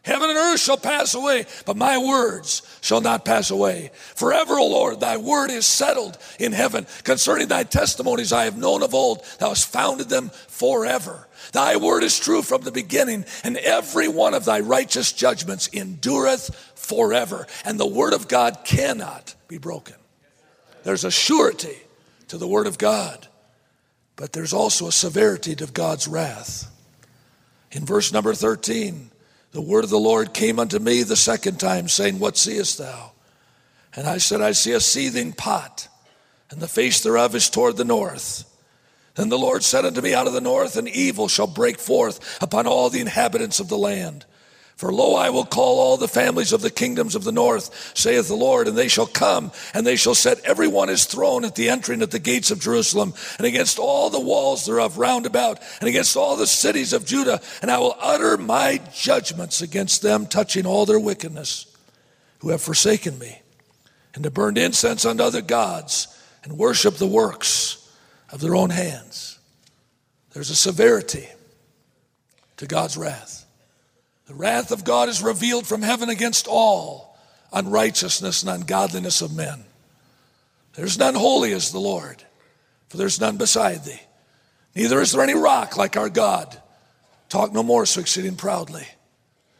Heaven 0.07 0.31
and 0.31 0.39
earth 0.39 0.61
shall 0.61 0.77
pass 0.77 1.15
away, 1.15 1.47
but 1.65 1.77
my 1.77 1.99
words 1.99 2.63
shall 2.81 3.01
not 3.01 3.25
pass 3.25 3.51
away. 3.51 3.91
Forever, 4.15 4.55
O 4.55 4.65
Lord, 4.65 5.01
thy 5.01 5.17
word 5.17 5.51
is 5.51 5.67
settled 5.67 6.17
in 6.39 6.53
heaven. 6.53 6.87
Concerning 7.03 7.49
thy 7.49 7.65
testimonies 7.65 8.33
I 8.33 8.45
have 8.45 8.57
known 8.57 8.85
of 8.85 8.95
old, 8.95 9.25
thou 9.41 9.49
hast 9.49 9.69
founded 9.69 10.09
them 10.09 10.31
forever. 10.47 11.27
Thy 11.51 11.77
word 11.77 12.05
is 12.05 12.21
true 12.21 12.43
from 12.43 12.63
the 12.63 12.71
beginning, 12.71 13.25
and 13.43 13.57
every 13.57 14.07
one 14.07 14.33
of 14.33 14.45
thy 14.45 14.61
righteous 14.61 15.13
judgments 15.13 15.69
endureth 15.73 16.55
forever. 16.77 17.49
And 17.65 17.79
the 17.79 17.85
word 17.85 18.13
of 18.13 18.29
God 18.29 18.59
cannot 18.65 19.35
be 19.49 19.59
broken. 19.59 19.97
There's 20.85 21.05
a 21.05 21.11
surety 21.11 21.79
to 22.29 22.39
the 22.39 22.47
word 22.49 22.67
of 22.67 22.79
God, 22.79 23.29
but 24.17 24.33
there's 24.33 24.53
also 24.53 24.89
a 24.89 24.93
severity 24.93 25.55
to 25.57 25.67
God's 25.67 26.09
wrath. 26.09 26.71
In 27.73 27.85
verse 27.85 28.13
number 28.13 28.35
13, 28.35 29.11
the 29.53 29.61
word 29.61 29.85
of 29.85 29.91
the 29.91 29.99
Lord 29.99 30.35
came 30.35 30.59
unto 30.59 30.79
me 30.79 31.03
the 31.03 31.17
second 31.17 31.59
time, 31.59 31.89
saying, 31.89 32.19
What 32.19 32.37
seest 32.37 32.79
thou? 32.79 33.13
And 33.95 34.07
I 34.07 34.19
said, 34.19 34.41
I 34.41 34.53
see 34.53 34.73
a 34.73 34.81
seething 34.81 35.33
pot, 35.33 35.89
and 36.51 36.61
the 36.61 36.69
face 36.69 37.01
thereof 37.01 37.35
is 37.35 37.49
toward 37.49 37.77
the 37.77 37.85
north. 37.85 38.45
Then 39.15 39.31
the 39.31 39.39
Lord 39.39 39.65
said 39.65 39.87
unto 39.87 40.03
me, 40.03 40.15
Out 40.15 40.27
of 40.27 40.35
the 40.35 40.41
north 40.41 40.77
an 40.77 40.89
evil 40.89 41.29
shall 41.29 41.47
break 41.47 41.79
forth 41.79 42.43
upon 42.43 42.67
all 42.67 42.91
the 42.91 43.01
inhabitants 43.01 43.61
of 43.61 43.69
the 43.69 43.79
land. 43.79 44.27
For 44.77 44.93
lo, 44.93 45.15
I 45.15 45.31
will 45.31 45.47
call 45.47 45.81
all 45.81 45.97
the 45.97 46.07
families 46.07 46.53
of 46.53 46.61
the 46.61 46.71
kingdoms 46.71 47.15
of 47.15 47.25
the 47.25 47.33
north, 47.33 47.97
saith 47.97 48.29
the 48.29 48.35
Lord, 48.35 48.69
and 48.69 48.77
they 48.77 48.89
shall 48.89 49.07
come, 49.07 49.51
and 49.73 49.87
they 49.87 49.97
shall 49.97 50.15
set 50.15 50.45
every 50.45 50.69
one 50.69 50.89
his 50.89 51.07
throne 51.07 51.47
at 51.47 51.55
the 51.55 51.71
entering 51.71 52.03
at 52.03 52.11
the 52.11 52.19
gates 52.19 52.51
of 52.51 52.61
Jerusalem, 52.61 53.15
and 53.39 53.47
against 53.47 53.79
all 53.79 54.11
the 54.11 54.21
walls 54.21 54.67
thereof 54.67 54.99
round 54.99 55.25
about, 55.25 55.63
and 55.81 55.89
against 55.89 56.15
all 56.15 56.37
the 56.37 56.47
cities 56.47 56.93
of 56.93 57.07
Judah, 57.07 57.41
and 57.63 57.71
I 57.71 57.79
will 57.79 57.97
utter 57.99 58.37
my 58.37 58.83
judgments 58.95 59.63
against 59.63 60.03
them, 60.03 60.27
touching 60.27 60.67
all 60.67 60.85
their 60.85 61.01
wickedness, 61.01 61.75
who 62.41 62.51
have 62.51 62.61
forsaken 62.61 63.19
me, 63.19 63.41
and 64.15 64.27
have 64.27 64.35
burned 64.35 64.59
incense 64.59 65.07
unto 65.07 65.23
other 65.23 65.41
gods, 65.41 66.07
and 66.45 66.59
worship 66.59 66.97
the 66.97 67.07
works 67.07 67.91
of 68.31 68.43
their 68.43 68.55
own 68.55 68.69
hands. 68.69 69.39
There's 70.33 70.51
a 70.51 70.55
severity 70.55 71.31
to 72.59 72.67
God's 72.67 72.99
wrath. 72.99 73.46
The 74.27 74.35
wrath 74.35 74.73
of 74.73 74.85
God 74.85 75.09
is 75.09 75.23
revealed 75.23 75.67
from 75.67 75.83
heaven 75.83 76.09
against 76.09 76.47
all 76.49 77.17
unrighteousness 77.53 78.43
and 78.43 78.51
ungodliness 78.51 79.23
of 79.23 79.35
men. 79.35 79.65
There's 80.75 80.99
none 80.99 81.15
holy 81.15 81.53
as 81.53 81.73
the 81.73 81.79
Lord, 81.79 82.23
for 82.89 82.97
there's 82.97 83.21
none 83.21 83.37
beside 83.37 83.85
thee. 83.85 84.01
Neither 84.75 85.01
is 85.01 85.13
there 85.13 85.23
any 85.23 85.35
rock 85.35 85.77
like 85.77 85.97
our 85.97 86.11
God. 86.11 86.61
Talk 87.29 87.53
no 87.53 87.63
more 87.63 87.87
so 87.87 88.01
exceeding 88.01 88.37
proudly. 88.37 88.87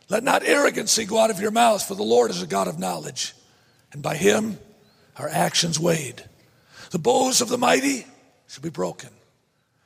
Let 0.09 0.23
not 0.23 0.45
arrogancy 0.45 1.05
go 1.05 1.19
out 1.19 1.31
of 1.31 1.41
your 1.41 1.51
mouth, 1.51 1.87
for 1.87 1.95
the 1.95 2.03
Lord 2.03 2.31
is 2.31 2.43
a 2.43 2.47
God 2.47 2.69
of 2.69 2.79
knowledge, 2.79 3.35
and 3.93 4.03
by 4.03 4.17
him 4.17 4.59
our 5.17 5.29
actions 5.29 5.81
weighed. 5.81 6.23
The 6.91 6.99
bows 6.99 7.41
of 7.41 7.49
the 7.49 7.59
mighty 7.59 8.07
shall 8.47 8.63
be 8.63 8.69
broken. 8.69 9.11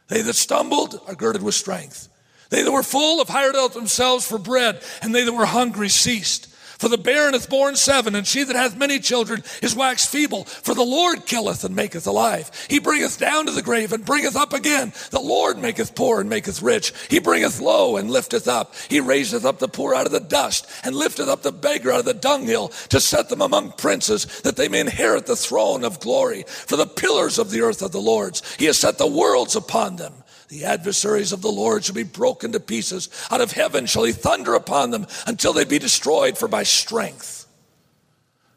They 0.08 0.22
that 0.22 0.34
stumbled 0.34 1.00
are 1.06 1.14
girded 1.14 1.42
with 1.42 1.54
strength. 1.54 2.08
They 2.50 2.62
that 2.62 2.72
were 2.72 2.82
full 2.82 3.18
have 3.18 3.28
hired 3.28 3.56
out 3.56 3.72
themselves 3.72 4.26
for 4.26 4.38
bread, 4.38 4.82
and 5.02 5.14
they 5.14 5.24
that 5.24 5.32
were 5.32 5.46
hungry 5.46 5.88
ceased. 5.88 6.48
For 6.80 6.88
the 6.88 6.96
barren 6.96 7.34
hath 7.34 7.50
borne 7.50 7.76
seven, 7.76 8.14
and 8.14 8.26
she 8.26 8.42
that 8.42 8.56
hath 8.56 8.74
many 8.74 9.00
children 9.00 9.44
is 9.60 9.76
waxed 9.76 10.08
feeble. 10.08 10.46
For 10.46 10.74
the 10.74 10.82
Lord 10.82 11.26
killeth 11.26 11.62
and 11.62 11.76
maketh 11.76 12.06
alive. 12.06 12.50
He 12.70 12.78
bringeth 12.78 13.18
down 13.18 13.44
to 13.44 13.52
the 13.52 13.60
grave 13.60 13.92
and 13.92 14.02
bringeth 14.02 14.34
up 14.34 14.54
again. 14.54 14.94
The 15.10 15.20
Lord 15.20 15.58
maketh 15.58 15.94
poor 15.94 16.22
and 16.22 16.30
maketh 16.30 16.62
rich. 16.62 16.94
He 17.10 17.18
bringeth 17.18 17.60
low 17.60 17.98
and 17.98 18.10
lifteth 18.10 18.48
up. 18.48 18.74
He 18.88 18.98
raiseth 18.98 19.44
up 19.44 19.58
the 19.58 19.68
poor 19.68 19.94
out 19.94 20.06
of 20.06 20.12
the 20.12 20.20
dust 20.20 20.70
and 20.82 20.96
lifteth 20.96 21.28
up 21.28 21.42
the 21.42 21.52
beggar 21.52 21.92
out 21.92 21.98
of 21.98 22.06
the 22.06 22.14
dunghill 22.14 22.68
to 22.88 22.98
set 22.98 23.28
them 23.28 23.42
among 23.42 23.72
princes, 23.72 24.40
that 24.40 24.56
they 24.56 24.68
may 24.68 24.80
inherit 24.80 25.26
the 25.26 25.36
throne 25.36 25.84
of 25.84 26.00
glory. 26.00 26.44
For 26.48 26.76
the 26.76 26.86
pillars 26.86 27.38
of 27.38 27.50
the 27.50 27.60
earth 27.60 27.82
are 27.82 27.90
the 27.90 28.00
Lord's. 28.00 28.42
He 28.56 28.64
has 28.64 28.78
set 28.78 28.96
the 28.96 29.06
worlds 29.06 29.54
upon 29.54 29.96
them. 29.96 30.14
The 30.50 30.64
adversaries 30.64 31.30
of 31.32 31.42
the 31.42 31.50
Lord 31.50 31.84
shall 31.84 31.94
be 31.94 32.02
broken 32.02 32.50
to 32.52 32.60
pieces. 32.60 33.08
Out 33.30 33.40
of 33.40 33.52
heaven 33.52 33.86
shall 33.86 34.02
he 34.02 34.10
thunder 34.10 34.54
upon 34.54 34.90
them 34.90 35.06
until 35.24 35.52
they 35.52 35.64
be 35.64 35.78
destroyed, 35.78 36.36
for 36.36 36.48
by 36.48 36.64
strength 36.64 37.46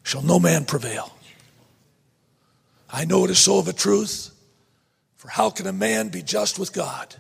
shall 0.01 0.23
no 0.23 0.39
man 0.39 0.65
prevail. 0.65 1.15
I 2.89 3.05
know 3.05 3.25
it 3.25 3.29
is 3.29 3.37
so 3.37 3.59
of 3.59 3.67
a 3.67 3.73
truth, 3.73 4.31
for 5.17 5.27
how 5.27 5.51
can 5.51 5.67
a 5.67 5.73
man 5.73 6.09
be 6.09 6.23
just 6.23 6.57
with 6.57 6.73
God? 6.73 7.15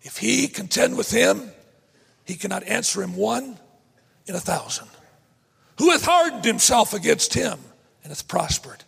If 0.00 0.16
he 0.16 0.48
contend 0.48 0.96
with 0.96 1.10
him, 1.10 1.52
he 2.24 2.34
cannot 2.34 2.64
answer 2.64 3.02
him 3.02 3.14
one 3.14 3.58
in 4.26 4.34
a 4.34 4.40
thousand. 4.40 4.88
Who 5.76 5.90
hath 5.90 6.06
hardened 6.06 6.46
himself 6.46 6.94
against 6.94 7.34
him 7.34 7.58
and 8.02 8.10
hath 8.10 8.26
prospered? 8.26 8.84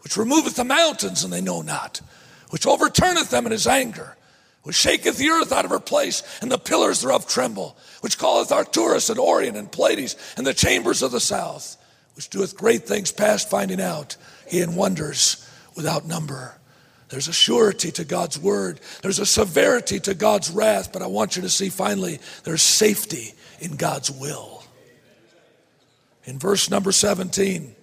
Which 0.00 0.16
removeth 0.16 0.56
the 0.56 0.64
mountains 0.64 1.24
and 1.24 1.32
they 1.32 1.42
know 1.42 1.60
not, 1.60 2.00
which 2.48 2.66
overturneth 2.66 3.28
them 3.28 3.44
in 3.44 3.52
his 3.52 3.66
anger 3.66 4.16
which 4.62 4.76
shaketh 4.76 5.16
the 5.16 5.30
earth 5.30 5.52
out 5.52 5.64
of 5.64 5.70
her 5.70 5.80
place, 5.80 6.22
and 6.42 6.50
the 6.50 6.58
pillars 6.58 7.00
thereof 7.00 7.26
tremble, 7.26 7.76
which 8.00 8.18
calleth 8.18 8.52
Arcturus 8.52 9.08
and 9.08 9.18
Orion 9.18 9.56
and 9.56 9.72
Pleiades, 9.72 10.16
and 10.36 10.46
the 10.46 10.54
chambers 10.54 11.02
of 11.02 11.12
the 11.12 11.20
south, 11.20 11.76
which 12.14 12.28
doeth 12.28 12.56
great 12.56 12.84
things 12.84 13.12
past 13.12 13.48
finding 13.48 13.80
out, 13.80 14.16
he 14.46 14.60
in 14.60 14.74
wonders 14.74 15.48
without 15.76 16.06
number. 16.06 16.58
There's 17.08 17.28
a 17.28 17.32
surety 17.32 17.90
to 17.92 18.04
God's 18.04 18.38
word. 18.38 18.80
There's 19.02 19.18
a 19.18 19.26
severity 19.26 19.98
to 20.00 20.14
God's 20.14 20.50
wrath, 20.50 20.92
but 20.92 21.02
I 21.02 21.06
want 21.06 21.36
you 21.36 21.42
to 21.42 21.48
see 21.48 21.68
finally, 21.68 22.20
there's 22.44 22.62
safety 22.62 23.34
in 23.58 23.76
God's 23.76 24.10
will. 24.10 24.62
In 26.24 26.38
verse 26.38 26.70
number 26.70 26.92
17, 26.92 27.74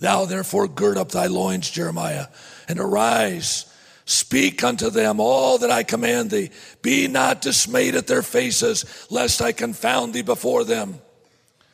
thou 0.00 0.26
therefore 0.26 0.68
gird 0.68 0.98
up 0.98 1.10
thy 1.10 1.26
loins, 1.26 1.70
Jeremiah, 1.70 2.26
and 2.68 2.78
arise 2.78 3.67
Speak 4.08 4.64
unto 4.64 4.88
them 4.88 5.20
all 5.20 5.58
that 5.58 5.70
I 5.70 5.82
command 5.82 6.30
thee. 6.30 6.48
Be 6.80 7.08
not 7.08 7.42
dismayed 7.42 7.94
at 7.94 8.06
their 8.06 8.22
faces, 8.22 8.86
lest 9.10 9.42
I 9.42 9.52
confound 9.52 10.14
thee 10.14 10.22
before 10.22 10.64
them. 10.64 11.02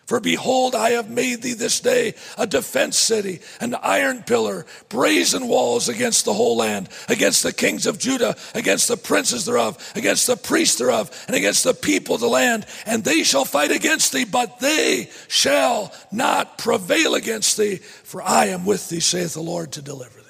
For 0.06 0.18
behold, 0.18 0.74
I 0.74 0.90
have 0.90 1.08
made 1.08 1.42
thee 1.42 1.52
this 1.52 1.78
day 1.78 2.14
a 2.36 2.44
defense 2.44 2.98
city, 2.98 3.38
an 3.60 3.76
iron 3.76 4.24
pillar, 4.24 4.66
brazen 4.88 5.46
walls 5.46 5.88
against 5.88 6.24
the 6.24 6.34
whole 6.34 6.56
land, 6.56 6.88
against 7.08 7.44
the 7.44 7.52
kings 7.52 7.86
of 7.86 8.00
Judah, 8.00 8.34
against 8.52 8.88
the 8.88 8.96
princes 8.96 9.46
thereof, 9.46 9.92
against 9.94 10.26
the 10.26 10.36
priests 10.36 10.78
thereof, 10.78 11.12
and 11.28 11.36
against 11.36 11.62
the 11.62 11.72
people 11.72 12.16
of 12.16 12.20
the 12.20 12.28
land. 12.28 12.66
And 12.84 13.04
they 13.04 13.22
shall 13.22 13.44
fight 13.44 13.70
against 13.70 14.12
thee, 14.12 14.24
but 14.24 14.58
they 14.58 15.08
shall 15.28 15.94
not 16.10 16.58
prevail 16.58 17.14
against 17.14 17.56
thee, 17.56 17.76
for 17.76 18.20
I 18.20 18.46
am 18.46 18.66
with 18.66 18.88
thee, 18.88 18.98
saith 18.98 19.34
the 19.34 19.40
Lord, 19.40 19.70
to 19.74 19.82
deliver 19.82 20.18
thee. 20.18 20.23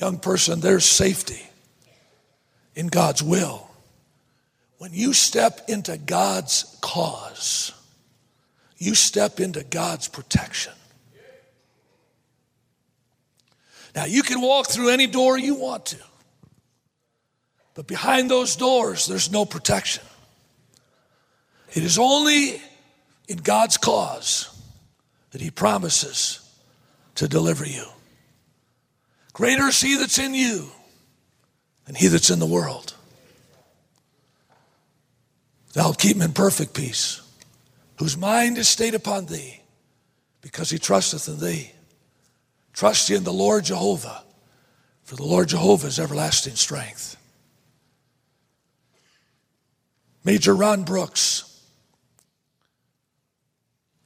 Young 0.00 0.18
person, 0.18 0.60
there's 0.60 0.84
safety 0.84 1.42
in 2.76 2.86
God's 2.86 3.22
will. 3.22 3.68
When 4.78 4.92
you 4.92 5.12
step 5.12 5.62
into 5.68 5.98
God's 5.98 6.78
cause, 6.80 7.72
you 8.76 8.94
step 8.94 9.40
into 9.40 9.64
God's 9.64 10.06
protection. 10.06 10.72
Now, 13.96 14.04
you 14.04 14.22
can 14.22 14.40
walk 14.40 14.68
through 14.68 14.90
any 14.90 15.08
door 15.08 15.36
you 15.36 15.56
want 15.56 15.86
to, 15.86 15.98
but 17.74 17.88
behind 17.88 18.30
those 18.30 18.54
doors, 18.54 19.06
there's 19.06 19.32
no 19.32 19.44
protection. 19.44 20.04
It 21.72 21.82
is 21.82 21.98
only 21.98 22.62
in 23.26 23.38
God's 23.38 23.76
cause 23.76 24.48
that 25.32 25.40
He 25.40 25.50
promises 25.50 26.40
to 27.16 27.26
deliver 27.26 27.66
you. 27.66 27.84
Greater 29.38 29.68
is 29.68 29.80
he 29.80 29.94
that's 29.94 30.18
in 30.18 30.34
you 30.34 30.66
than 31.84 31.94
he 31.94 32.08
that's 32.08 32.28
in 32.28 32.40
the 32.40 32.44
world. 32.44 32.94
Thou 35.74 35.92
keep 35.92 36.16
him 36.16 36.22
in 36.22 36.32
perfect 36.32 36.74
peace, 36.74 37.22
whose 38.00 38.16
mind 38.16 38.58
is 38.58 38.68
stayed 38.68 38.96
upon 38.96 39.26
thee, 39.26 39.62
because 40.40 40.70
he 40.70 40.78
trusteth 40.80 41.28
in 41.28 41.38
thee. 41.38 41.70
Trust 42.72 43.10
ye 43.10 43.16
in 43.16 43.22
the 43.22 43.32
Lord 43.32 43.66
Jehovah, 43.66 44.24
for 45.04 45.14
the 45.14 45.22
Lord 45.22 45.50
Jehovah 45.50 45.86
is 45.86 46.00
everlasting 46.00 46.56
strength. 46.56 47.16
Major 50.24 50.52
Ron 50.52 50.82
Brooks 50.82 51.62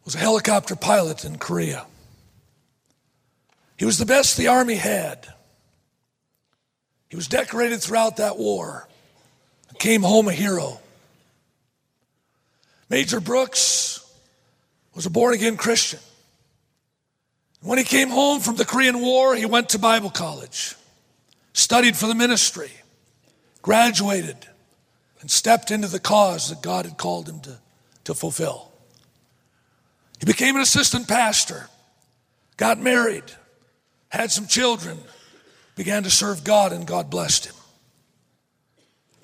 was 0.04 0.14
a 0.14 0.18
helicopter 0.18 0.76
pilot 0.76 1.24
in 1.24 1.38
Korea. 1.38 1.86
He 3.82 3.84
was 3.84 3.98
the 3.98 4.06
best 4.06 4.36
the 4.36 4.46
Army 4.46 4.76
had. 4.76 5.26
He 7.08 7.16
was 7.16 7.26
decorated 7.26 7.82
throughout 7.82 8.18
that 8.18 8.38
war, 8.38 8.86
came 9.80 10.02
home 10.02 10.28
a 10.28 10.32
hero. 10.32 10.78
Major 12.88 13.18
Brooks 13.18 14.08
was 14.94 15.04
a 15.04 15.10
born 15.10 15.34
again 15.34 15.56
Christian. 15.56 15.98
When 17.60 17.76
he 17.76 17.82
came 17.82 18.08
home 18.08 18.38
from 18.38 18.54
the 18.54 18.64
Korean 18.64 19.00
War, 19.00 19.34
he 19.34 19.46
went 19.46 19.70
to 19.70 19.80
Bible 19.80 20.10
college, 20.10 20.76
studied 21.52 21.96
for 21.96 22.06
the 22.06 22.14
ministry, 22.14 22.70
graduated, 23.62 24.46
and 25.20 25.28
stepped 25.28 25.72
into 25.72 25.88
the 25.88 25.98
cause 25.98 26.50
that 26.50 26.62
God 26.62 26.84
had 26.84 26.98
called 26.98 27.28
him 27.28 27.40
to, 27.40 27.58
to 28.04 28.14
fulfill. 28.14 28.70
He 30.20 30.24
became 30.24 30.54
an 30.54 30.62
assistant 30.62 31.08
pastor, 31.08 31.68
got 32.56 32.78
married, 32.78 33.24
had 34.12 34.31
some 34.31 34.46
children, 34.46 34.98
began 35.75 36.03
to 36.03 36.11
serve 36.11 36.44
God, 36.44 36.72
and 36.72 36.87
God 36.87 37.09
blessed 37.09 37.46
him. 37.46 37.55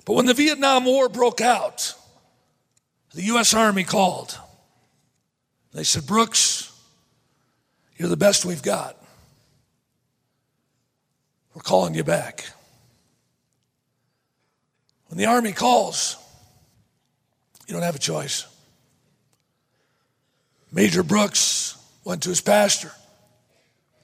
But 0.03 0.13
when 0.15 0.25
the 0.25 0.33
Vietnam 0.33 0.85
War 0.85 1.07
broke 1.07 1.41
out, 1.41 1.93
the 3.13 3.21
U.S. 3.23 3.53
Army 3.53 3.83
called. 3.83 4.37
They 5.73 5.83
said, 5.83 6.07
Brooks, 6.07 6.71
you're 7.97 8.09
the 8.09 8.17
best 8.17 8.45
we've 8.45 8.63
got. 8.63 8.97
We're 11.53 11.61
calling 11.61 11.93
you 11.93 12.03
back. 12.03 12.45
When 15.07 15.19
the 15.19 15.25
Army 15.27 15.51
calls, 15.51 16.15
you 17.67 17.73
don't 17.73 17.83
have 17.83 17.95
a 17.95 17.99
choice. 17.99 18.47
Major 20.71 21.03
Brooks 21.03 21.77
went 22.03 22.23
to 22.23 22.29
his 22.29 22.41
pastor. 22.41 22.91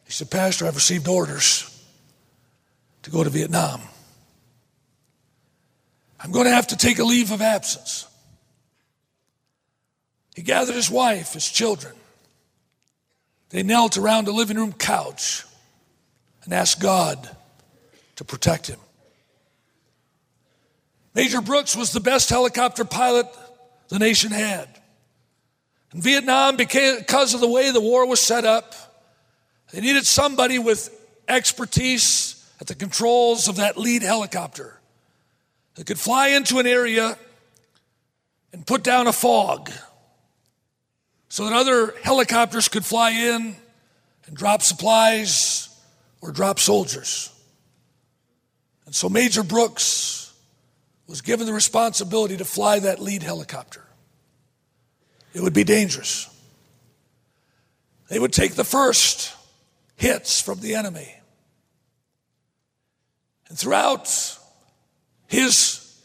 He 0.05 0.11
said, 0.11 0.31
Pastor, 0.31 0.65
I've 0.65 0.75
received 0.75 1.07
orders 1.07 1.71
to 3.03 3.11
go 3.11 3.23
to 3.23 3.29
Vietnam. 3.29 3.81
I'm 6.19 6.31
going 6.31 6.45
to 6.45 6.51
have 6.51 6.67
to 6.67 6.77
take 6.77 6.99
a 6.99 7.03
leave 7.03 7.31
of 7.31 7.41
absence. 7.41 8.07
He 10.35 10.41
gathered 10.41 10.75
his 10.75 10.89
wife, 10.89 11.33
his 11.33 11.49
children. 11.49 11.93
They 13.49 13.63
knelt 13.63 13.97
around 13.97 14.27
a 14.27 14.31
living 14.31 14.57
room 14.57 14.73
couch 14.73 15.43
and 16.43 16.53
asked 16.53 16.81
God 16.81 17.29
to 18.17 18.23
protect 18.23 18.67
him. 18.67 18.79
Major 21.13 21.41
Brooks 21.41 21.75
was 21.75 21.93
the 21.93 21.99
best 21.99 22.29
helicopter 22.29 22.83
pilot 22.85 23.27
the 23.87 23.99
nation 23.99 24.31
had. 24.31 24.67
In 25.93 26.01
Vietnam, 26.01 26.57
because 26.57 27.33
of 27.33 27.39
the 27.39 27.49
way 27.49 27.71
the 27.71 27.79
war 27.79 28.05
was 28.05 28.19
set 28.19 28.43
up, 28.43 28.75
they 29.75 29.81
needed 29.81 30.05
somebody 30.05 30.57
with 30.57 30.89
expertise 31.27 32.49
at 32.61 32.67
the 32.67 32.75
controls 32.75 33.49
of 33.49 33.57
that 33.57 33.77
lead 33.77 34.03
helicopter 34.03 34.79
that 35.73 35.85
could 35.85 35.99
fly 35.99 36.29
into 36.29 36.59
an 36.59 36.65
area 36.65 37.17
and 38.53 38.65
put 38.65 38.83
down 38.83 39.07
a 39.07 39.11
fog 39.11 39.69
so 41.27 41.43
that 41.43 41.51
other 41.51 41.93
helicopters 42.03 42.69
could 42.69 42.85
fly 42.85 43.11
in 43.11 43.53
and 44.27 44.37
drop 44.37 44.61
supplies 44.61 45.67
or 46.21 46.31
drop 46.31 46.57
soldiers. 46.57 47.37
And 48.85 48.95
so 48.95 49.09
Major 49.09 49.43
Brooks 49.43 50.33
was 51.05 51.19
given 51.19 51.47
the 51.47 51.53
responsibility 51.53 52.37
to 52.37 52.45
fly 52.45 52.79
that 52.79 53.01
lead 53.01 53.23
helicopter. 53.23 53.83
It 55.33 55.41
would 55.41 55.53
be 55.53 55.65
dangerous. 55.65 56.29
They 58.07 58.19
would 58.19 58.31
take 58.31 58.53
the 58.53 58.63
first 58.63 59.35
hits 59.95 60.41
from 60.41 60.59
the 60.59 60.75
enemy. 60.75 61.15
And 63.49 63.57
throughout 63.57 64.37
his 65.27 65.99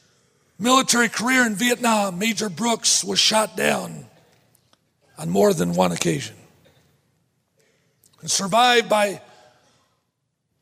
military 0.58 1.08
career 1.08 1.46
in 1.46 1.54
Vietnam, 1.54 2.18
Major 2.18 2.48
Brooks 2.48 3.02
was 3.02 3.18
shot 3.18 3.56
down 3.56 4.06
on 5.18 5.30
more 5.30 5.52
than 5.52 5.74
one 5.74 5.92
occasion 5.92 6.36
and 8.20 8.30
survived 8.30 8.88
by 8.88 9.20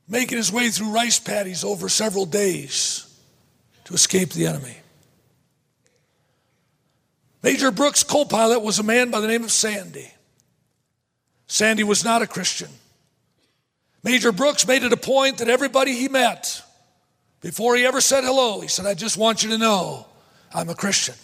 making 0.08 0.38
his 0.38 0.52
way 0.52 0.70
through 0.70 0.90
rice 0.90 1.18
paddies 1.18 1.64
over 1.64 1.88
several 1.88 2.26
days 2.26 3.04
to 3.84 3.94
escape 3.94 4.30
the 4.30 4.46
enemy. 4.46 4.76
Major 7.42 7.70
Brooks' 7.70 8.02
co 8.02 8.24
pilot 8.24 8.60
was 8.60 8.78
a 8.78 8.82
man 8.82 9.10
by 9.10 9.20
the 9.20 9.28
name 9.28 9.44
of 9.44 9.50
Sandy. 9.50 10.10
Sandy 11.46 11.84
was 11.84 12.04
not 12.04 12.22
a 12.22 12.26
Christian. 12.26 12.68
Major 14.02 14.32
Brooks 14.32 14.66
made 14.66 14.84
it 14.84 14.92
a 14.92 14.96
point 14.96 15.38
that 15.38 15.48
everybody 15.48 15.92
he 15.92 16.08
met, 16.08 16.62
before 17.40 17.76
he 17.76 17.86
ever 17.86 18.00
said 18.00 18.24
hello, 18.24 18.60
he 18.60 18.68
said, 18.68 18.86
I 18.86 18.94
just 18.94 19.16
want 19.16 19.42
you 19.42 19.50
to 19.50 19.58
know 19.58 20.06
I'm 20.52 20.68
a 20.68 20.74
Christian. 20.74 21.14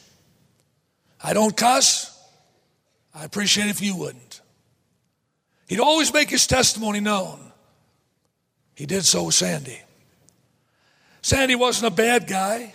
I 1.22 1.32
don't 1.32 1.56
cuss. 1.56 2.10
I 3.14 3.24
appreciate 3.24 3.68
if 3.68 3.80
you 3.80 3.96
wouldn't. 3.96 4.40
He'd 5.68 5.80
always 5.80 6.12
make 6.12 6.28
his 6.28 6.46
testimony 6.46 7.00
known. 7.00 7.40
He 8.74 8.86
did 8.86 9.04
so 9.04 9.24
with 9.24 9.34
Sandy. 9.34 9.80
Sandy 11.22 11.54
wasn't 11.54 11.92
a 11.92 11.96
bad 11.96 12.26
guy. 12.26 12.74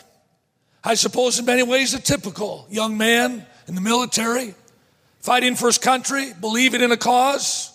I 0.84 0.96
suppose, 0.96 1.38
in 1.38 1.46
many 1.46 1.62
ways, 1.62 1.94
a 1.94 2.00
typical 2.00 2.66
young 2.70 2.98
man 2.98 3.46
in 3.68 3.76
the 3.76 3.82
military, 3.82 4.56
fighting 5.20 5.56
for 5.56 5.68
his 5.68 5.78
country, 5.78 6.32
believing 6.40 6.82
in 6.82 6.92
a 6.92 6.98
cause. 6.98 7.72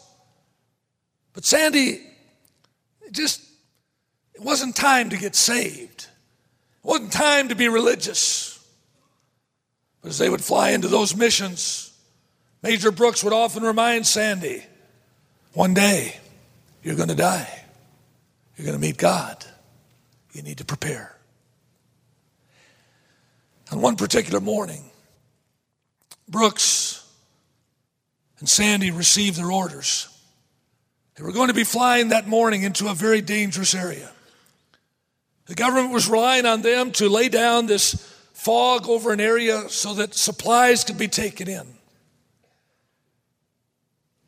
But 1.35 1.45
Sandy, 1.45 2.01
it 3.07 3.12
just, 3.12 3.43
it 4.35 4.40
wasn't 4.40 4.77
time 4.77 5.11
to 5.11 5.17
get 5.17 5.35
saved. 5.35 6.07
It 6.85 6.87
wasn't 6.87 7.12
time 7.12 7.49
to 7.49 7.55
be 7.55 7.69
religious. 7.69 8.59
But 10.03 10.11
as 10.11 10.19
they 10.19 10.29
would 10.29 10.43
fly 10.45 10.71
into 10.71 10.88
those 10.88 11.17
missions, 11.17 11.93
Major 12.62 12.90
Brooks 12.90 13.25
would 13.25 13.33
often 13.33 13.62
remind 13.62 14.07
Sandy 14.07 14.64
one 15.55 15.73
day, 15.73 16.17
you're 16.83 16.97
going 16.97 17.09
to 17.09 17.14
die. 17.14 17.64
You're 18.57 18.67
going 18.67 18.77
to 18.77 18.81
meet 18.81 18.97
God. 18.97 19.45
You 20.33 20.43
need 20.43 20.59
to 20.59 20.64
prepare. 20.64 21.17
On 23.73 23.81
one 23.81 23.97
particular 23.97 24.40
morning, 24.40 24.90
Brooks 26.29 27.07
and 28.40 28.49
Sandy 28.49 28.90
received 28.90 29.38
their 29.38 29.51
orders. 29.51 30.09
They 31.16 31.22
were 31.22 31.33
going 31.33 31.48
to 31.48 31.55
be 31.55 31.64
flying 31.64 32.09
that 32.09 32.27
morning 32.27 32.62
into 32.62 32.88
a 32.88 32.94
very 32.94 33.20
dangerous 33.20 33.74
area. 33.74 34.11
The 35.46 35.55
government 35.55 35.92
was 35.92 36.09
relying 36.09 36.46
on 36.46 36.62
them 36.62 36.90
to 36.92 37.09
lay 37.09 37.29
down 37.29 37.66
this 37.66 37.94
fog 38.33 38.88
over 38.88 39.12
an 39.12 39.20
area 39.20 39.68
so 39.68 39.94
that 39.94 40.14
supplies 40.14 40.85
could 40.85 40.98
be 40.98 41.09
taken 41.09 41.48
in. 41.48 41.66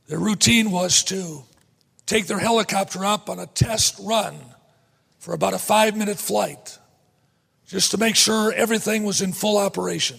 Their 0.08 0.18
routine 0.18 0.70
was 0.70 1.02
to 1.04 1.42
take 2.06 2.26
their 2.26 2.38
helicopter 2.38 3.04
up 3.04 3.28
on 3.28 3.40
a 3.40 3.46
test 3.46 3.98
run 4.00 4.38
for 5.18 5.34
about 5.34 5.54
a 5.54 5.58
five 5.58 5.96
minute 5.96 6.18
flight, 6.18 6.78
just 7.66 7.90
to 7.90 7.98
make 7.98 8.14
sure 8.14 8.52
everything 8.52 9.02
was 9.02 9.20
in 9.20 9.32
full 9.32 9.58
operation. 9.58 10.18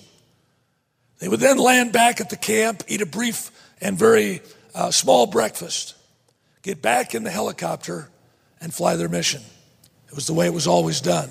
They 1.20 1.30
would 1.30 1.40
then 1.40 1.58
land 1.58 1.94
back 1.94 2.20
at 2.20 2.30
the 2.30 2.36
camp, 2.36 2.84
eat 2.88 3.02
a 3.02 3.06
brief 3.06 3.52
and 3.80 3.98
very 3.98 4.42
uh, 4.76 4.92
small 4.92 5.26
breakfast, 5.26 5.96
get 6.62 6.82
back 6.82 7.16
in 7.16 7.24
the 7.24 7.32
helicopter, 7.32 8.10
and 8.60 8.74
fly 8.74 8.96
their 8.96 9.10
mission. 9.10 9.42
It 10.08 10.16
was 10.16 10.28
the 10.28 10.34
way 10.34 10.48
it 10.48 10.54
was 10.54 10.68
always 10.68 11.02
done. 11.02 11.30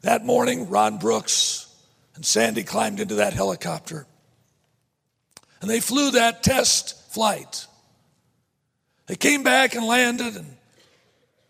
That 0.00 0.24
morning, 0.24 0.68
Ron 0.68 0.98
Brooks 0.98 1.72
and 2.16 2.26
Sandy 2.26 2.64
climbed 2.64 2.98
into 2.98 3.16
that 3.16 3.32
helicopter 3.32 4.06
and 5.62 5.70
they 5.70 5.80
flew 5.80 6.10
that 6.10 6.42
test 6.42 7.14
flight. 7.14 7.66
They 9.06 9.14
came 9.14 9.44
back 9.44 9.74
and 9.74 9.86
landed, 9.86 10.36
and 10.36 10.56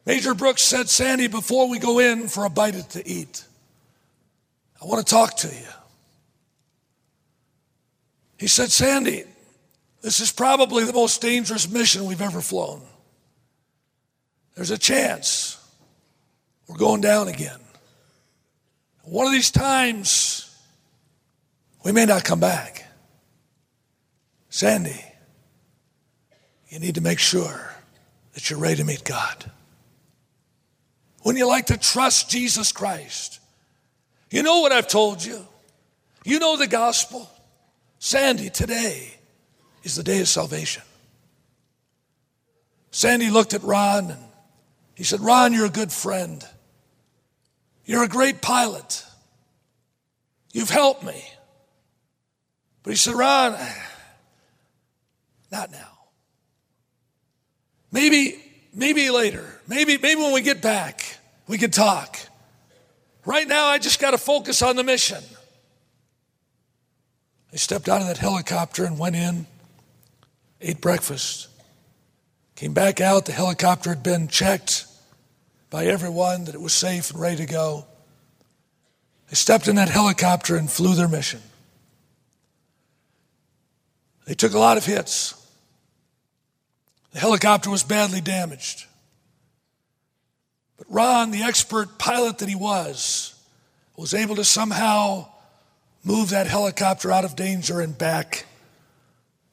Major 0.06 0.34
Brooks 0.34 0.62
said, 0.62 0.88
Sandy, 0.88 1.26
before 1.26 1.68
we 1.68 1.78
go 1.78 1.98
in 1.98 2.28
for 2.28 2.44
a 2.44 2.50
bite 2.50 2.74
to 2.90 3.06
eat, 3.08 3.44
I 4.80 4.86
want 4.86 5.04
to 5.04 5.10
talk 5.10 5.38
to 5.38 5.48
you. 5.48 5.68
He 8.36 8.48
said, 8.48 8.70
Sandy, 8.70 9.24
this 10.02 10.18
is 10.18 10.32
probably 10.32 10.84
the 10.84 10.92
most 10.92 11.22
dangerous 11.22 11.70
mission 11.70 12.04
we've 12.06 12.20
ever 12.20 12.40
flown. 12.40 12.82
There's 14.56 14.72
a 14.72 14.78
chance 14.78 15.58
we're 16.66 16.76
going 16.76 17.00
down 17.00 17.28
again. 17.28 17.58
One 19.04 19.26
of 19.26 19.32
these 19.32 19.50
times, 19.50 20.54
we 21.84 21.92
may 21.92 22.04
not 22.04 22.24
come 22.24 22.40
back. 22.40 22.84
Sandy, 24.50 25.04
you 26.68 26.78
need 26.78 26.96
to 26.96 27.00
make 27.00 27.18
sure 27.18 27.72
that 28.34 28.50
you're 28.50 28.58
ready 28.58 28.76
to 28.76 28.84
meet 28.84 29.04
God. 29.04 29.50
Wouldn't 31.24 31.38
you 31.38 31.46
like 31.46 31.66
to 31.66 31.76
trust 31.76 32.28
Jesus 32.28 32.72
Christ? 32.72 33.40
You 34.30 34.42
know 34.42 34.60
what 34.60 34.72
I've 34.72 34.88
told 34.88 35.24
you. 35.24 35.46
You 36.24 36.38
know 36.38 36.56
the 36.56 36.66
gospel. 36.66 37.30
Sandy, 37.98 38.50
today 38.50 39.14
is 39.82 39.96
the 39.96 40.02
day 40.02 40.20
of 40.20 40.28
salvation. 40.28 40.82
Sandy 42.90 43.30
looked 43.30 43.54
at 43.54 43.62
Ron 43.62 44.10
and 44.10 44.24
he 44.94 45.04
said, 45.04 45.20
Ron, 45.20 45.52
you're 45.52 45.66
a 45.66 45.70
good 45.70 45.90
friend. 45.90 46.44
You're 47.84 48.04
a 48.04 48.08
great 48.08 48.40
pilot. 48.42 49.04
You've 50.52 50.70
helped 50.70 51.02
me. 51.02 51.24
But 52.82 52.90
he 52.90 52.96
said, 52.96 53.14
Ron, 53.14 53.56
not 55.50 55.72
now. 55.72 55.88
Maybe, 57.90 58.42
maybe 58.74 59.10
later. 59.10 59.60
Maybe, 59.66 59.98
maybe 59.98 60.20
when 60.20 60.32
we 60.32 60.42
get 60.42 60.60
back, 60.60 61.18
we 61.46 61.58
can 61.58 61.70
talk. 61.70 62.18
Right 63.24 63.46
now, 63.46 63.66
I 63.66 63.78
just 63.78 64.00
got 64.00 64.12
to 64.12 64.18
focus 64.18 64.62
on 64.62 64.76
the 64.76 64.82
mission. 64.82 65.22
They 67.50 67.58
stepped 67.58 67.88
out 67.88 68.00
of 68.00 68.08
that 68.08 68.18
helicopter 68.18 68.84
and 68.84 68.98
went 68.98 69.14
in, 69.14 69.46
ate 70.62 70.80
breakfast, 70.80 71.48
came 72.54 72.72
back 72.72 73.00
out. 73.00 73.26
The 73.26 73.32
helicopter 73.32 73.90
had 73.90 74.02
been 74.02 74.28
checked 74.28 74.86
by 75.70 75.86
everyone 75.86 76.44
that 76.44 76.54
it 76.54 76.60
was 76.60 76.72
safe 76.72 77.10
and 77.10 77.20
ready 77.20 77.38
to 77.38 77.46
go. 77.46 77.86
They 79.28 79.34
stepped 79.34 79.68
in 79.68 79.76
that 79.76 79.88
helicopter 79.88 80.56
and 80.56 80.70
flew 80.70 80.94
their 80.94 81.08
mission. 81.08 81.40
They 84.26 84.34
took 84.34 84.54
a 84.54 84.58
lot 84.58 84.76
of 84.76 84.86
hits. 84.86 85.34
The 87.12 87.18
helicopter 87.18 87.70
was 87.70 87.82
badly 87.82 88.20
damaged. 88.20 88.86
But 90.78 90.86
Ron, 90.88 91.30
the 91.30 91.42
expert 91.42 91.98
pilot 91.98 92.38
that 92.38 92.48
he 92.48 92.54
was, 92.54 93.34
was 93.96 94.14
able 94.14 94.36
to 94.36 94.44
somehow 94.44 95.28
move 96.04 96.30
that 96.30 96.46
helicopter 96.46 97.10
out 97.12 97.24
of 97.24 97.36
danger 97.36 97.80
and 97.80 97.96
back 97.96 98.46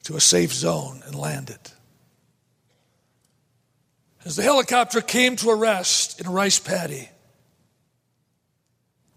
to 0.09 0.15
a 0.15 0.19
safe 0.19 0.51
zone 0.51 1.03
and 1.05 1.13
landed. 1.13 1.59
As 4.25 4.35
the 4.35 4.41
helicopter 4.41 5.01
came 5.01 5.35
to 5.35 5.51
a 5.51 5.55
rest 5.55 6.19
in 6.19 6.25
a 6.25 6.31
rice 6.31 6.57
paddy, 6.57 7.09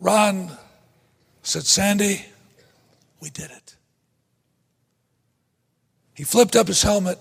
Ron 0.00 0.54
said, 1.42 1.64
Sandy, 1.64 2.26
we 3.20 3.30
did 3.30 3.50
it. 3.50 3.74
He 6.12 6.24
flipped 6.24 6.56
up 6.56 6.66
his 6.66 6.82
helmet 6.82 7.18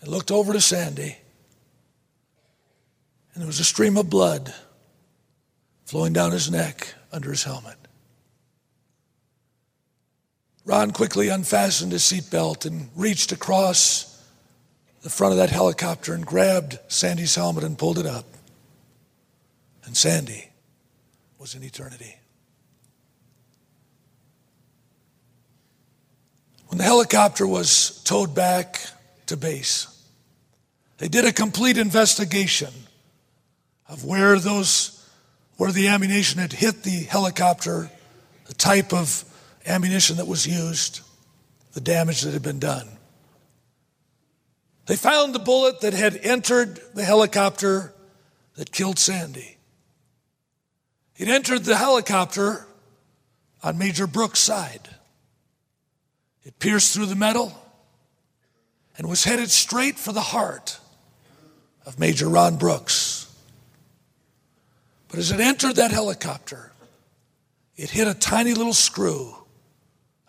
and 0.00 0.08
looked 0.08 0.30
over 0.30 0.54
to 0.54 0.60
Sandy, 0.62 1.18
and 3.34 3.42
there 3.42 3.46
was 3.46 3.60
a 3.60 3.64
stream 3.64 3.98
of 3.98 4.08
blood 4.08 4.54
flowing 5.84 6.14
down 6.14 6.32
his 6.32 6.50
neck 6.50 6.94
under 7.12 7.28
his 7.28 7.44
helmet. 7.44 7.76
Ron 10.68 10.90
quickly 10.90 11.30
unfastened 11.30 11.92
his 11.92 12.02
seatbelt 12.02 12.66
and 12.66 12.90
reached 12.94 13.32
across 13.32 14.22
the 15.00 15.08
front 15.08 15.32
of 15.32 15.38
that 15.38 15.48
helicopter 15.48 16.12
and 16.12 16.26
grabbed 16.26 16.78
Sandy's 16.88 17.34
helmet 17.34 17.64
and 17.64 17.78
pulled 17.78 17.98
it 17.98 18.04
up. 18.04 18.26
And 19.86 19.96
Sandy 19.96 20.50
was 21.38 21.54
in 21.54 21.64
eternity. 21.64 22.16
When 26.66 26.76
the 26.76 26.84
helicopter 26.84 27.46
was 27.46 28.02
towed 28.04 28.34
back 28.34 28.78
to 29.24 29.38
base, 29.38 29.86
they 30.98 31.08
did 31.08 31.24
a 31.24 31.32
complete 31.32 31.78
investigation 31.78 32.74
of 33.88 34.04
where 34.04 34.38
those 34.38 35.02
where 35.56 35.72
the 35.72 35.88
ammunition 35.88 36.42
had 36.42 36.52
hit 36.52 36.82
the 36.82 37.04
helicopter, 37.04 37.90
the 38.44 38.54
type 38.54 38.92
of 38.92 39.24
ammunition 39.68 40.16
that 40.16 40.26
was 40.26 40.46
used, 40.46 41.00
the 41.74 41.80
damage 41.80 42.22
that 42.22 42.32
had 42.32 42.42
been 42.42 42.58
done. 42.58 42.88
They 44.86 44.96
found 44.96 45.34
the 45.34 45.38
bullet 45.38 45.82
that 45.82 45.92
had 45.92 46.16
entered 46.16 46.80
the 46.94 47.04
helicopter 47.04 47.92
that 48.56 48.72
killed 48.72 48.98
Sandy. 48.98 49.58
It 51.16 51.28
entered 51.28 51.64
the 51.64 51.76
helicopter 51.76 52.66
on 53.62 53.76
Major 53.76 54.06
Brooks' 54.06 54.38
side. 54.40 54.88
It 56.44 56.58
pierced 56.58 56.94
through 56.94 57.06
the 57.06 57.16
metal 57.16 57.52
and 58.96 59.08
was 59.08 59.24
headed 59.24 59.50
straight 59.50 59.98
for 59.98 60.12
the 60.12 60.20
heart 60.20 60.78
of 61.84 61.98
Major 61.98 62.28
Ron 62.28 62.56
Brooks. 62.56 63.30
But 65.08 65.18
as 65.18 65.30
it 65.30 65.40
entered 65.40 65.76
that 65.76 65.90
helicopter, 65.90 66.72
it 67.76 67.90
hit 67.90 68.08
a 68.08 68.14
tiny 68.14 68.54
little 68.54 68.74
screw 68.74 69.36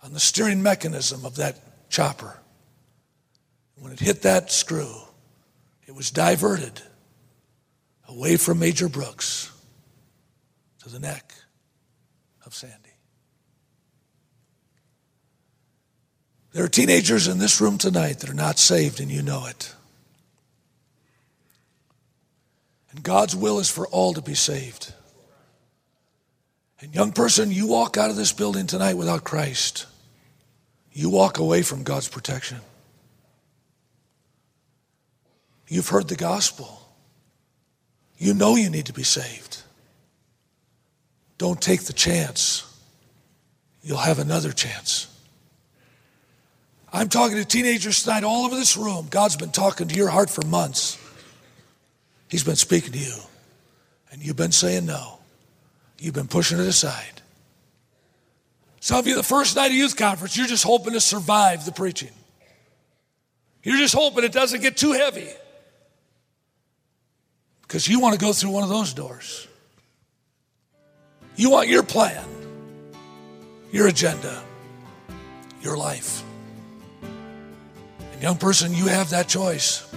on 0.03 0.13
the 0.13 0.19
steering 0.19 0.63
mechanism 0.63 1.25
of 1.25 1.35
that 1.35 1.89
chopper. 1.89 2.39
When 3.75 3.93
it 3.93 3.99
hit 3.99 4.23
that 4.23 4.51
screw, 4.51 4.93
it 5.88 5.95
was 5.95 6.12
diverted 6.12 6.81
away 8.07 8.38
from 8.38 8.59
Major 8.59 8.89
Brooks 8.89 9.51
to 10.83 10.89
the 10.89 10.99
neck 10.99 11.33
of 12.45 12.53
Sandy. 12.53 12.75
There 16.51 16.63
are 16.63 16.69
teenagers 16.69 17.27
in 17.27 17.38
this 17.38 17.62
room 17.62 17.77
tonight 17.77 18.19
that 18.19 18.29
are 18.29 18.33
not 18.33 18.57
saved, 18.57 18.99
and 18.99 19.12
you 19.12 19.21
know 19.21 19.45
it. 19.45 19.73
And 22.91 23.03
God's 23.03 23.35
will 23.35 23.59
is 23.59 23.69
for 23.69 23.88
all 23.88 24.13
to 24.15 24.21
be 24.21 24.33
saved. 24.33 24.93
And, 26.81 26.93
young 26.95 27.12
person, 27.12 27.51
you 27.51 27.67
walk 27.67 27.97
out 27.97 28.09
of 28.09 28.15
this 28.15 28.33
building 28.33 28.65
tonight 28.65 28.95
without 28.95 29.23
Christ, 29.23 29.85
you 30.93 31.10
walk 31.10 31.38
away 31.38 31.62
from 31.62 31.84
God's 31.84 32.08
protection. 32.08 32.60
You've 35.67 35.89
heard 35.89 36.08
the 36.08 36.15
gospel. 36.15 36.82
You 38.17 38.34
know 38.34 38.56
you 38.56 38.69
need 38.69 38.88
to 38.88 38.93
be 38.93 39.04
saved. 39.04 39.62
Don't 41.38 41.62
take 41.62 41.84
the 41.84 41.93
chance. 41.93 42.65
You'll 43.82 43.97
have 43.97 44.19
another 44.19 44.52
chance. 44.52 45.08
I'm 46.91 47.08
talking 47.08 47.38
to 47.38 47.45
teenagers 47.45 48.04
tonight 48.04 48.23
all 48.23 48.45
over 48.45 48.56
this 48.56 48.75
room. 48.75 49.08
God's 49.10 49.38
been 49.38 49.52
talking 49.52 49.88
to 49.88 49.95
your 49.95 50.10
heart 50.10 50.30
for 50.30 50.43
months. 50.45 50.97
He's 52.28 52.43
been 52.43 52.56
speaking 52.56 52.91
to 52.91 52.99
you, 52.99 53.15
and 54.12 54.21
you've 54.21 54.36
been 54.36 54.52
saying 54.52 54.86
no. 54.86 55.19
You've 55.99 56.15
been 56.15 56.28
pushing 56.28 56.60
it 56.60 56.67
aside. 56.67 57.21
Some 58.79 58.99
of 58.99 59.07
you, 59.07 59.15
the 59.15 59.23
first 59.23 59.55
night 59.55 59.67
of 59.67 59.73
youth 59.73 59.97
conference, 59.97 60.37
you're 60.37 60.47
just 60.47 60.63
hoping 60.63 60.93
to 60.93 61.01
survive 61.01 61.65
the 61.65 61.71
preaching. 61.71 62.11
You're 63.63 63.77
just 63.77 63.93
hoping 63.93 64.23
it 64.23 64.31
doesn't 64.31 64.61
get 64.61 64.77
too 64.77 64.93
heavy 64.93 65.29
because 67.61 67.87
you 67.87 67.99
want 67.99 68.17
to 68.17 68.19
go 68.19 68.33
through 68.33 68.51
one 68.51 68.63
of 68.63 68.69
those 68.69 68.93
doors. 68.93 69.47
You 71.35 71.51
want 71.51 71.67
your 71.67 71.83
plan, 71.83 72.25
your 73.71 73.87
agenda, 73.87 74.43
your 75.61 75.77
life. 75.77 76.23
And, 78.13 78.21
young 78.21 78.37
person, 78.37 78.73
you 78.73 78.87
have 78.87 79.11
that 79.11 79.27
choice. 79.27 79.89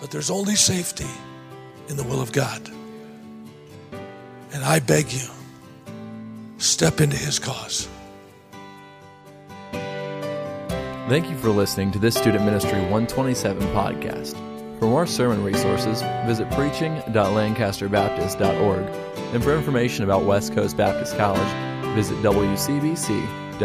But 0.00 0.10
there's 0.10 0.30
only 0.30 0.56
safety 0.56 1.06
in 1.88 1.96
the 1.96 2.04
will 2.04 2.20
of 2.20 2.32
God. 2.32 2.70
And 4.52 4.64
I 4.64 4.78
beg 4.80 5.12
you, 5.12 5.28
step 6.58 7.00
into 7.00 7.16
his 7.16 7.38
cause. 7.38 7.88
Thank 11.08 11.30
you 11.30 11.38
for 11.38 11.48
listening 11.48 11.90
to 11.92 11.98
this 11.98 12.14
Student 12.14 12.44
Ministry 12.44 12.80
127 12.80 13.62
podcast. 13.68 14.32
For 14.78 14.84
more 14.84 15.06
sermon 15.06 15.42
resources, 15.42 16.02
visit 16.26 16.50
preaching.lancasterbaptist.org. 16.50 18.86
And 19.34 19.42
for 19.42 19.56
information 19.56 20.04
about 20.04 20.24
West 20.24 20.54
Coast 20.54 20.76
Baptist 20.76 21.16
College, 21.16 21.94
visit 21.94 22.18
wcbc.edu. 22.18 23.58